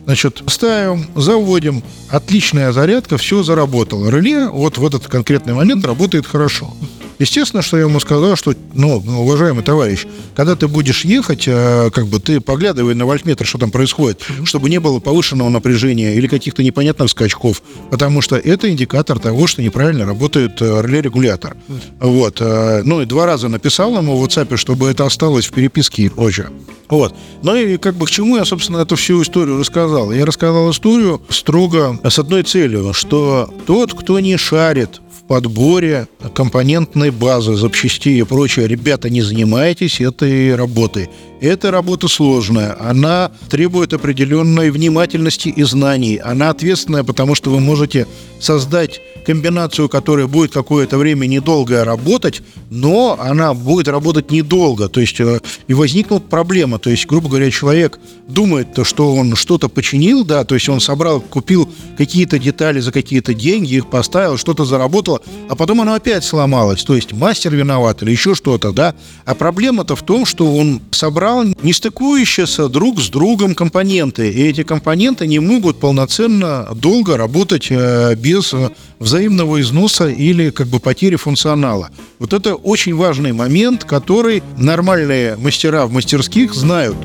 Значит, 0.05 0.43
ставим, 0.47 1.07
заводим, 1.15 1.83
отличная 2.09 2.71
зарядка, 2.71 3.17
все 3.17 3.41
заработало. 3.41 4.09
Реле 4.09 4.47
вот 4.47 4.77
в 4.77 4.85
этот 4.85 5.07
конкретный 5.07 5.53
момент 5.53 5.83
работает 5.83 6.27
хорошо. 6.27 6.73
Естественно, 7.19 7.61
что 7.61 7.77
я 7.77 7.83
ему 7.83 7.99
сказал, 7.99 8.35
что, 8.35 8.53
ну, 8.73 8.97
уважаемый 8.97 9.63
товарищ, 9.63 10.05
когда 10.35 10.55
ты 10.55 10.67
будешь 10.67 11.05
ехать, 11.05 11.45
э, 11.47 11.89
как 11.91 12.07
бы 12.07 12.19
ты 12.19 12.41
поглядывай 12.41 12.93
на 12.93 13.05
вольтметр, 13.05 13.45
что 13.45 13.57
там 13.57 13.71
происходит, 13.71 14.21
чтобы 14.43 14.69
не 14.69 14.79
было 14.79 14.99
повышенного 14.99 15.49
напряжения 15.49 16.15
или 16.15 16.27
каких-то 16.27 16.63
непонятных 16.63 17.09
скачков, 17.09 17.61
потому 17.89 18.21
что 18.21 18.35
это 18.35 18.69
индикатор 18.69 19.19
того, 19.19 19.47
что 19.47 19.61
неправильно 19.61 20.05
работает 20.05 20.61
э, 20.61 20.81
реле-регулятор. 20.81 21.55
Вот. 21.99 22.41
э, 22.41 22.81
Ну 22.83 23.01
и 23.01 23.05
два 23.05 23.25
раза 23.25 23.47
написал 23.47 23.97
ему 23.97 24.17
в 24.17 24.25
WhatsApp, 24.25 24.57
чтобы 24.57 24.89
это 24.89 25.05
осталось 25.05 25.45
в 25.45 25.51
переписке 25.53 26.03
и 26.03 26.09
прочее. 26.09 26.49
Вот. 26.89 27.15
Ну 27.41 27.55
и 27.55 27.77
как 27.77 27.95
бы 27.95 28.05
к 28.05 28.11
чему 28.11 28.37
я, 28.37 28.45
собственно, 28.45 28.77
эту 28.79 28.95
всю 28.95 29.21
историю 29.21 29.59
рассказал? 29.59 30.11
Я 30.11 30.25
рассказал 30.25 30.69
историю 30.69 31.21
строго 31.29 31.99
с 32.03 32.19
одной 32.19 32.43
целью, 32.43 32.93
что 32.93 33.51
тот, 33.65 33.93
кто 33.93 34.19
не 34.19 34.37
шарит 34.37 35.01
подборе 35.27 36.07
компонентной 36.33 37.11
базы, 37.11 37.55
запчастей 37.55 38.19
и 38.19 38.23
прочее, 38.23 38.67
ребята, 38.67 39.09
не 39.09 39.21
занимайтесь 39.21 40.01
этой 40.01 40.55
работой. 40.55 41.09
Эта 41.41 41.69
работа 41.69 42.07
сложная, 42.07 42.77
она 42.79 43.31
требует 43.49 43.93
определенной 43.93 44.71
внимательности 44.71 45.49
и 45.49 45.63
знаний. 45.63 46.17
Она 46.17 46.49
ответственная, 46.49 47.03
потому 47.03 47.35
что 47.35 47.51
вы 47.51 47.59
можете 47.59 48.07
создать 48.39 49.01
комбинацию, 49.25 49.89
которая 49.89 50.27
будет 50.27 50.51
какое-то 50.51 50.97
время 50.97 51.25
недолго 51.25 51.83
работать, 51.83 52.41
но 52.69 53.17
она 53.19 53.53
будет 53.53 53.87
работать 53.87 54.31
недолго. 54.31 54.87
То 54.87 55.01
есть 55.01 55.19
э, 55.19 55.39
и 55.67 55.73
возникнут 55.73 56.29
проблема. 56.29 56.77
То 56.77 56.89
есть, 56.89 57.07
грубо 57.07 57.27
говоря, 57.27 57.49
человек 57.49 57.99
думает, 58.27 58.73
то, 58.73 58.83
что 58.83 59.13
он 59.15 59.35
что-то 59.35 59.67
починил, 59.67 60.23
да, 60.23 60.43
то 60.43 60.55
есть 60.55 60.69
он 60.69 60.79
собрал, 60.79 61.21
купил 61.21 61.69
какие-то 61.97 62.37
детали 62.37 62.79
за 62.79 62.91
какие-то 62.91 63.33
деньги, 63.33 63.73
их 63.73 63.89
поставил, 63.89 64.37
что-то 64.37 64.63
заработало, 64.63 65.21
а 65.49 65.55
потом 65.55 65.81
оно 65.81 65.95
опять 65.95 66.23
сломалось. 66.23 66.83
То 66.83 66.95
есть 66.95 67.13
мастер 67.13 67.55
виноват 67.55 68.03
или 68.03 68.11
еще 68.11 68.35
что-то, 68.35 68.71
да. 68.71 68.93
А 69.25 69.33
проблема-то 69.33 69.95
в 69.95 70.03
том, 70.03 70.25
что 70.25 70.55
он 70.55 70.81
собрал 70.91 71.24
не 71.61 71.73
стыкующиеся 71.73 72.69
друг 72.69 72.99
с 72.99 73.09
другом 73.09 73.55
компоненты. 73.55 74.29
И 74.31 74.43
эти 74.47 74.63
компоненты 74.63 75.27
не 75.27 75.39
могут 75.39 75.79
полноценно 75.79 76.67
долго 76.75 77.17
работать 77.17 77.67
э, 77.69 78.15
без 78.15 78.53
взаимного 78.99 79.61
износа 79.61 80.07
или 80.07 80.49
как 80.49 80.67
бы 80.67 80.79
потери 80.79 81.15
функционала. 81.15 81.89
Вот 82.19 82.33
это 82.33 82.55
очень 82.55 82.95
важный 82.95 83.33
момент, 83.33 83.83
который 83.83 84.43
нормальные 84.57 85.35
мастера 85.37 85.85
в 85.85 85.91
мастерских 85.91 86.53
знают. 86.53 86.97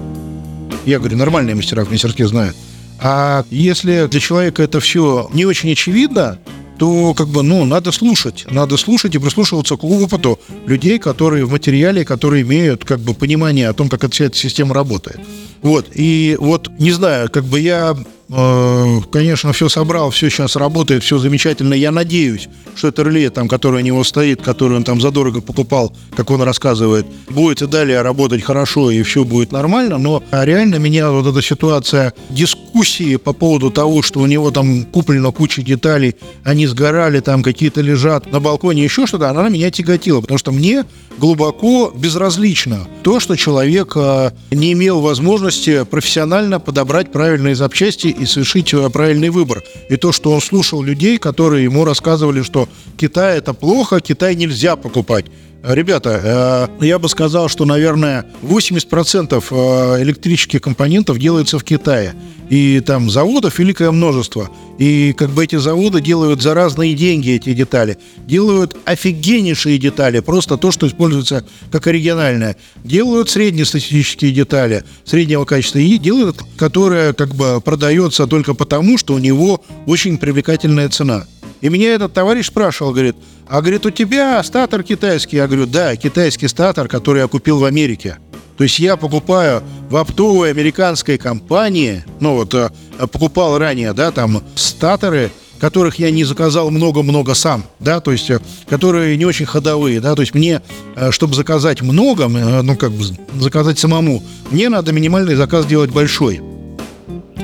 Я 0.87 0.98
говорю, 0.98 1.16
нормальные 1.16 1.54
мастера 1.54 1.85
в 1.85 1.90
мастерских 1.90 2.28
знают. 2.28 2.56
А 3.02 3.44
если 3.50 4.06
для 4.06 4.20
человека 4.20 4.62
это 4.62 4.80
все 4.80 5.30
не 5.33 5.46
очень 5.46 5.72
очевидно, 5.72 6.38
то 6.80 7.12
как 7.12 7.28
бы, 7.28 7.42
ну, 7.42 7.66
надо 7.66 7.92
слушать. 7.92 8.46
Надо 8.50 8.78
слушать 8.78 9.14
и 9.14 9.18
прислушиваться 9.18 9.76
к 9.76 9.84
опыту 9.84 10.40
людей, 10.66 10.98
которые 10.98 11.44
в 11.44 11.50
материале, 11.50 12.06
которые 12.06 12.42
имеют 12.42 12.86
как 12.86 13.00
бы 13.00 13.12
понимание 13.12 13.68
о 13.68 13.74
том, 13.74 13.90
как 13.90 14.02
эта 14.02 14.14
вся 14.14 14.24
эта 14.24 14.38
система 14.38 14.74
работает. 14.74 15.20
Вот. 15.60 15.88
И 15.94 16.38
вот, 16.40 16.70
не 16.78 16.92
знаю, 16.92 17.30
как 17.30 17.44
бы 17.44 17.60
я 17.60 17.94
конечно, 18.30 19.52
все 19.52 19.68
собрал, 19.68 20.10
все 20.10 20.30
сейчас 20.30 20.54
работает, 20.54 21.02
все 21.02 21.18
замечательно. 21.18 21.74
Я 21.74 21.90
надеюсь, 21.90 22.48
что 22.76 22.88
это 22.88 23.02
реле, 23.02 23.28
там, 23.30 23.48
которое 23.48 23.78
у 23.78 23.84
него 23.84 24.04
стоит, 24.04 24.40
которое 24.40 24.76
он 24.76 24.84
там 24.84 25.00
задорого 25.00 25.40
покупал, 25.40 25.92
как 26.14 26.30
он 26.30 26.42
рассказывает, 26.42 27.06
будет 27.28 27.62
и 27.62 27.66
далее 27.66 28.02
работать 28.02 28.42
хорошо, 28.42 28.92
и 28.92 29.02
все 29.02 29.24
будет 29.24 29.50
нормально. 29.50 29.98
Но 29.98 30.22
реально 30.30 30.76
меня 30.76 31.10
вот 31.10 31.26
эта 31.26 31.42
ситуация 31.42 32.14
дискуссии 32.28 33.16
по 33.16 33.32
поводу 33.32 33.70
того, 33.70 34.02
что 34.02 34.20
у 34.20 34.26
него 34.26 34.52
там 34.52 34.84
куплено 34.84 35.32
куча 35.32 35.62
деталей, 35.62 36.14
они 36.44 36.68
сгорали, 36.68 37.18
там 37.18 37.42
какие-то 37.42 37.80
лежат 37.80 38.30
на 38.30 38.38
балконе, 38.38 38.84
еще 38.84 39.06
что-то, 39.06 39.28
она 39.28 39.48
меня 39.48 39.72
тяготила, 39.72 40.20
потому 40.20 40.38
что 40.38 40.52
мне 40.52 40.84
глубоко 41.18 41.92
безразлично 41.94 42.86
то, 43.02 43.18
что 43.18 43.36
человек 43.36 43.92
э, 43.96 44.30
не 44.50 44.72
имел 44.72 45.00
возможности 45.00 45.84
профессионально 45.84 46.60
подобрать 46.60 47.10
правильные 47.10 47.56
запчасти 47.56 48.06
и 48.20 48.26
совершить 48.26 48.72
э, 48.74 48.90
правильный 48.90 49.30
выбор. 49.30 49.62
И 49.88 49.96
то, 49.96 50.12
что 50.12 50.33
он 50.33 50.40
слушал 50.40 50.83
людей, 50.83 51.18
которые 51.18 51.64
ему 51.64 51.85
рассказывали, 51.85 52.42
что 52.42 52.68
Китай 52.96 53.38
это 53.38 53.54
плохо, 53.54 54.00
Китай 54.00 54.35
нельзя 54.35 54.76
покупать. 54.76 55.26
Ребята, 55.62 56.68
э, 56.80 56.86
я 56.86 56.98
бы 56.98 57.08
сказал, 57.10 57.48
что, 57.50 57.66
наверное, 57.66 58.24
80% 58.42 59.44
э, 59.50 60.02
электрических 60.02 60.62
компонентов 60.62 61.18
делается 61.18 61.58
в 61.58 61.64
Китае. 61.64 62.14
И 62.48 62.80
там 62.80 63.10
заводов 63.10 63.58
великое 63.58 63.90
множество. 63.90 64.48
И 64.78 65.12
как 65.12 65.30
бы 65.30 65.44
эти 65.44 65.56
заводы 65.56 66.00
делают 66.00 66.40
за 66.40 66.54
разные 66.54 66.94
деньги 66.94 67.32
эти 67.32 67.52
детали. 67.52 67.98
Делают 68.26 68.74
офигеннейшие 68.86 69.76
детали, 69.78 70.20
просто 70.20 70.56
то, 70.56 70.72
что 70.72 70.86
используется 70.86 71.44
как 71.70 71.86
оригинальное. 71.86 72.56
Делают 72.82 73.28
среднестатистические 73.28 74.32
детали 74.32 74.84
среднего 75.04 75.44
качества. 75.44 75.78
И 75.78 75.98
делают, 75.98 76.42
которое 76.56 77.12
как 77.12 77.34
бы 77.34 77.60
продается 77.60 78.26
только 78.26 78.54
потому, 78.54 78.96
что 78.96 79.12
у 79.12 79.18
него 79.18 79.62
очень 79.86 80.16
привлекательная 80.16 80.88
цена. 80.88 81.26
И 81.60 81.68
меня 81.68 81.94
этот 81.94 82.12
товарищ 82.14 82.46
спрашивал, 82.46 82.92
говорит, 82.92 83.16
а 83.48 83.60
говорит, 83.60 83.84
у 83.84 83.90
тебя 83.90 84.42
статор 84.42 84.82
китайский? 84.82 85.36
Я 85.36 85.46
говорю, 85.46 85.66
да, 85.66 85.94
китайский 85.96 86.48
статор, 86.48 86.88
который 86.88 87.20
я 87.20 87.28
купил 87.28 87.58
в 87.58 87.64
Америке. 87.64 88.18
То 88.56 88.64
есть 88.64 88.78
я 88.78 88.96
покупаю 88.96 89.62
в 89.88 89.96
оптовой 89.96 90.50
американской 90.50 91.16
компании, 91.16 92.04
ну 92.20 92.34
вот 92.34 92.52
э, 92.52 92.70
покупал 93.10 93.58
ранее, 93.58 93.94
да, 93.94 94.10
там 94.10 94.42
статоры, 94.54 95.30
которых 95.58 95.98
я 95.98 96.10
не 96.10 96.24
заказал 96.24 96.70
много-много 96.70 97.32
сам, 97.34 97.64
да, 97.78 98.00
то 98.00 98.12
есть, 98.12 98.28
э, 98.28 98.38
которые 98.68 99.16
не 99.16 99.24
очень 99.24 99.46
ходовые, 99.46 100.00
да, 100.00 100.14
то 100.14 100.20
есть 100.20 100.34
мне, 100.34 100.60
э, 100.94 101.10
чтобы 101.10 101.34
заказать 101.34 101.80
много, 101.80 102.28
ну, 102.28 102.76
как 102.76 102.92
бы 102.92 103.02
заказать 103.34 103.78
самому, 103.78 104.22
мне 104.50 104.68
надо 104.68 104.92
минимальный 104.92 105.36
заказ 105.36 105.64
делать 105.64 105.90
большой 105.90 106.42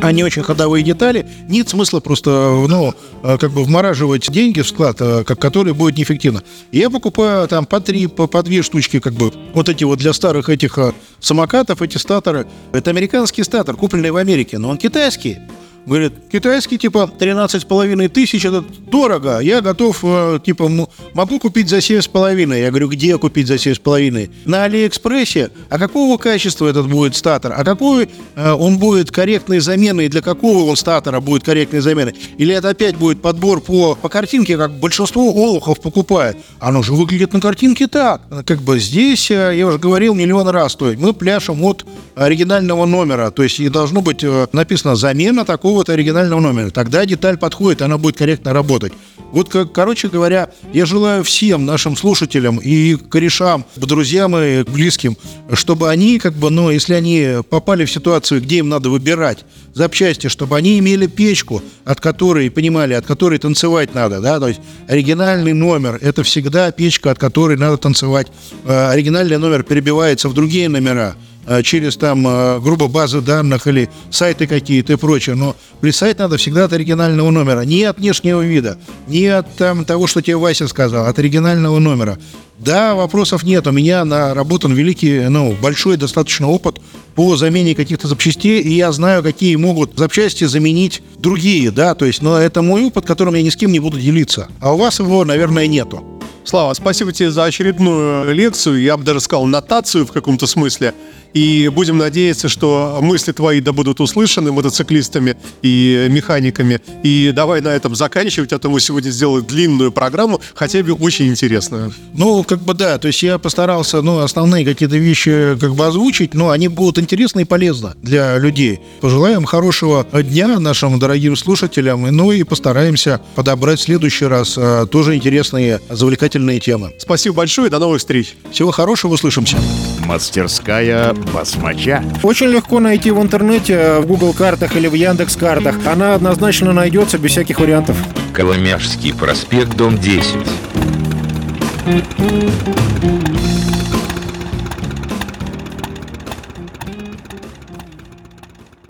а 0.06 0.12
не 0.12 0.22
очень 0.22 0.44
ходовые 0.44 0.84
детали, 0.84 1.26
нет 1.48 1.68
смысла 1.68 1.98
просто, 1.98 2.30
ну, 2.30 2.94
э, 3.24 3.38
как 3.38 3.50
бы 3.50 3.64
вмораживать 3.64 4.30
деньги 4.30 4.60
в 4.60 4.68
склад, 4.68 4.98
э, 5.00 5.24
как, 5.24 5.40
который 5.40 5.72
будет 5.72 5.96
неэффективно. 5.96 6.44
Я 6.70 6.90
покупаю 6.90 7.48
там 7.48 7.66
по 7.66 7.80
три, 7.80 8.06
по, 8.06 8.28
по 8.28 8.44
две 8.44 8.62
штучки, 8.62 9.00
как 9.00 9.14
бы, 9.14 9.32
вот 9.52 9.68
эти 9.68 9.82
вот 9.82 9.98
для 9.98 10.12
старых 10.12 10.48
этих 10.48 10.78
э, 10.78 10.92
самокатов, 11.18 11.82
эти 11.82 11.98
статоры. 11.98 12.46
Это 12.72 12.90
американский 12.90 13.42
статор, 13.42 13.74
купленный 13.74 14.12
в 14.12 14.16
Америке, 14.16 14.58
но 14.58 14.68
он 14.68 14.78
китайский. 14.78 15.38
Говорит, 15.86 16.14
китайский, 16.32 16.78
типа, 16.78 17.08
13,5 17.16 18.08
тысяч, 18.08 18.44
это 18.44 18.64
дорого. 18.90 19.38
Я 19.38 19.60
готов, 19.60 20.00
э, 20.02 20.40
типа, 20.44 20.68
могу 21.14 21.38
купить 21.38 21.68
за 21.68 21.80
7,5. 21.80 22.58
Я 22.58 22.70
говорю, 22.70 22.88
где 22.88 23.16
купить 23.18 23.46
за 23.46 23.54
7,5? 23.54 24.30
На 24.46 24.64
Алиэкспрессе. 24.64 25.52
А 25.68 25.78
какого 25.78 26.18
качества 26.18 26.66
этот 26.66 26.88
будет 26.88 27.14
статор? 27.14 27.54
А 27.56 27.62
какой 27.62 28.08
э, 28.34 28.52
он 28.52 28.78
будет 28.78 29.12
корректной 29.12 29.60
заменой? 29.60 30.08
Для 30.08 30.22
какого 30.22 30.68
он 30.68 30.74
статора 30.74 31.20
будет 31.20 31.44
корректной 31.44 31.80
заменой? 31.80 32.16
Или 32.36 32.52
это 32.52 32.70
опять 32.70 32.96
будет 32.96 33.22
подбор 33.22 33.60
по, 33.60 33.94
по 33.94 34.08
картинке, 34.08 34.56
как 34.56 34.72
большинство 34.72 35.32
олухов 35.32 35.80
покупает? 35.80 36.36
Оно 36.58 36.82
же 36.82 36.94
выглядит 36.94 37.32
на 37.32 37.40
картинке 37.40 37.86
так. 37.86 38.22
Как 38.44 38.60
бы 38.60 38.80
здесь, 38.80 39.30
э, 39.30 39.52
я 39.56 39.68
уже 39.68 39.78
говорил 39.78 40.14
миллион 40.14 40.48
раз, 40.48 40.74
то 40.74 40.90
есть 40.90 41.00
мы 41.00 41.12
пляшем 41.12 41.62
от 41.62 41.86
оригинального 42.16 42.86
номера. 42.86 43.30
То 43.30 43.44
есть 43.44 43.60
и 43.60 43.68
должно 43.68 44.02
быть 44.02 44.24
написано 44.52 44.96
замена 44.96 45.44
такого 45.44 45.75
какого-то 45.76 45.92
оригинального 45.92 46.40
номера. 46.40 46.70
Тогда 46.70 47.04
деталь 47.04 47.36
подходит, 47.36 47.82
она 47.82 47.98
будет 47.98 48.16
корректно 48.16 48.54
работать. 48.54 48.94
Вот, 49.30 49.50
как, 49.50 49.72
короче 49.72 50.08
говоря, 50.08 50.48
я 50.72 50.86
желаю 50.86 51.22
всем 51.22 51.66
нашим 51.66 51.98
слушателям 51.98 52.56
и 52.56 52.96
корешам, 52.96 53.66
друзьям 53.76 54.34
и 54.38 54.62
близким, 54.62 55.18
чтобы 55.52 55.90
они, 55.90 56.18
как 56.18 56.32
бы, 56.32 56.48
ну, 56.48 56.70
если 56.70 56.94
они 56.94 57.42
попали 57.50 57.84
в 57.84 57.90
ситуацию, 57.90 58.40
где 58.40 58.58
им 58.58 58.70
надо 58.70 58.88
выбирать 58.88 59.44
запчасти, 59.74 60.28
чтобы 60.28 60.56
они 60.56 60.78
имели 60.78 61.08
печку, 61.08 61.62
от 61.84 62.00
которой, 62.00 62.50
понимали, 62.50 62.94
от 62.94 63.04
которой 63.04 63.38
танцевать 63.38 63.94
надо, 63.94 64.22
да, 64.22 64.40
то 64.40 64.48
есть 64.48 64.60
оригинальный 64.88 65.52
номер– 65.52 65.98
это 66.00 66.22
всегда 66.22 66.72
печка, 66.72 67.10
от 67.10 67.18
которой 67.18 67.58
надо 67.58 67.76
танцевать. 67.76 68.28
Э, 68.64 68.88
оригинальный 68.92 69.36
номер 69.36 69.62
перебивается 69.62 70.30
в 70.30 70.32
другие 70.32 70.70
номера– 70.70 71.16
через 71.62 71.96
там, 71.96 72.26
э, 72.26 72.60
грубо, 72.60 72.88
базы 72.88 73.20
данных 73.20 73.66
или 73.66 73.88
сайты 74.10 74.46
какие-то 74.46 74.94
и 74.94 74.96
прочее, 74.96 75.36
но 75.36 75.54
плясать 75.80 76.18
надо 76.18 76.36
всегда 76.36 76.64
от 76.64 76.72
оригинального 76.72 77.30
номера, 77.30 77.60
не 77.62 77.84
от 77.84 77.98
внешнего 77.98 78.40
вида, 78.40 78.78
не 79.06 79.26
от 79.26 79.54
там, 79.56 79.84
того, 79.84 80.06
что 80.06 80.22
тебе 80.22 80.36
Вася 80.36 80.68
сказал, 80.68 81.06
от 81.06 81.18
оригинального 81.18 81.78
номера. 81.78 82.18
Да, 82.58 82.94
вопросов 82.94 83.42
нет. 83.42 83.66
У 83.66 83.70
меня 83.70 84.04
наработан 84.04 84.72
великий, 84.72 85.28
ну, 85.28 85.54
большой 85.60 85.98
достаточно 85.98 86.48
опыт 86.48 86.80
по 87.14 87.36
замене 87.36 87.74
каких-то 87.74 88.08
запчастей, 88.08 88.60
и 88.62 88.74
я 88.74 88.92
знаю, 88.92 89.22
какие 89.22 89.56
могут 89.56 89.98
запчасти 89.98 90.44
заменить 90.44 91.02
другие, 91.18 91.70
да, 91.70 91.94
то 91.94 92.06
есть, 92.06 92.22
но 92.22 92.38
это 92.38 92.62
мой 92.62 92.86
опыт, 92.86 93.04
которым 93.04 93.34
я 93.34 93.42
ни 93.42 93.50
с 93.50 93.56
кем 93.56 93.72
не 93.72 93.78
буду 93.78 94.00
делиться. 94.00 94.48
А 94.60 94.72
у 94.72 94.78
вас 94.78 94.98
его, 95.00 95.24
наверное, 95.24 95.66
нету. 95.66 96.04
Слава, 96.46 96.74
спасибо 96.74 97.12
тебе 97.12 97.32
за 97.32 97.44
очередную 97.44 98.32
лекцию, 98.32 98.80
я 98.80 98.96
бы 98.96 99.02
даже 99.02 99.20
сказал 99.20 99.46
нотацию 99.46 100.06
в 100.06 100.12
каком-то 100.12 100.46
смысле. 100.46 100.94
И 101.36 101.68
будем 101.68 101.98
надеяться, 101.98 102.48
что 102.48 102.98
мысли 103.02 103.30
твои 103.30 103.60
да 103.60 103.72
будут 103.72 104.00
услышаны 104.00 104.52
мотоциклистами 104.52 105.36
и 105.60 106.06
механиками. 106.08 106.80
И 107.02 107.30
давай 107.36 107.60
на 107.60 107.68
этом 107.68 107.94
заканчивать, 107.94 108.54
а 108.54 108.58
то 108.58 108.70
мы 108.70 108.80
сегодня 108.80 109.10
сделали 109.10 109.42
длинную 109.42 109.92
программу, 109.92 110.40
хотя 110.54 110.82
бы 110.82 110.94
очень 110.94 111.26
интересную. 111.26 111.92
Ну, 112.14 112.42
как 112.42 112.60
бы 112.60 112.72
да, 112.72 112.96
то 112.96 113.08
есть 113.08 113.22
я 113.22 113.36
постарался, 113.36 114.00
ну, 114.00 114.20
основные 114.20 114.64
какие-то 114.64 114.96
вещи 114.96 115.58
как 115.60 115.74
бы 115.74 115.84
озвучить, 115.84 116.32
но 116.32 116.48
они 116.48 116.68
будут 116.68 116.98
интересны 116.98 117.42
и 117.42 117.44
полезны 117.44 117.90
для 118.00 118.38
людей. 118.38 118.80
Пожелаем 119.02 119.44
хорошего 119.44 120.06
дня 120.22 120.58
нашим 120.58 120.98
дорогим 120.98 121.36
слушателям, 121.36 122.04
ну 122.16 122.32
и 122.32 122.44
постараемся 122.44 123.20
подобрать 123.34 123.80
в 123.80 123.82
следующий 123.82 124.24
раз 124.24 124.54
а, 124.56 124.86
тоже 124.86 125.16
интересные, 125.16 125.82
завлекательные 125.90 126.60
темы. 126.60 126.94
Спасибо 126.98 127.36
большое, 127.36 127.68
до 127.68 127.78
новых 127.78 127.98
встреч. 127.98 128.36
Всего 128.52 128.70
хорошего, 128.70 129.12
услышимся. 129.12 129.58
Мастерская 130.06 131.14
басмача. 131.32 132.02
Очень 132.22 132.48
легко 132.48 132.80
найти 132.80 133.10
в 133.10 133.20
интернете, 133.22 134.00
в 134.00 134.06
Google 134.06 134.32
картах 134.32 134.76
или 134.76 134.88
в 134.88 134.94
Яндекс 134.94 135.36
картах. 135.36 135.76
Она 135.86 136.14
однозначно 136.14 136.72
найдется 136.72 137.18
без 137.18 137.32
всяких 137.32 137.60
вариантов. 137.60 137.96
Коломяжский 138.32 139.14
проспект, 139.14 139.76
дом 139.76 139.98
10. 139.98 140.34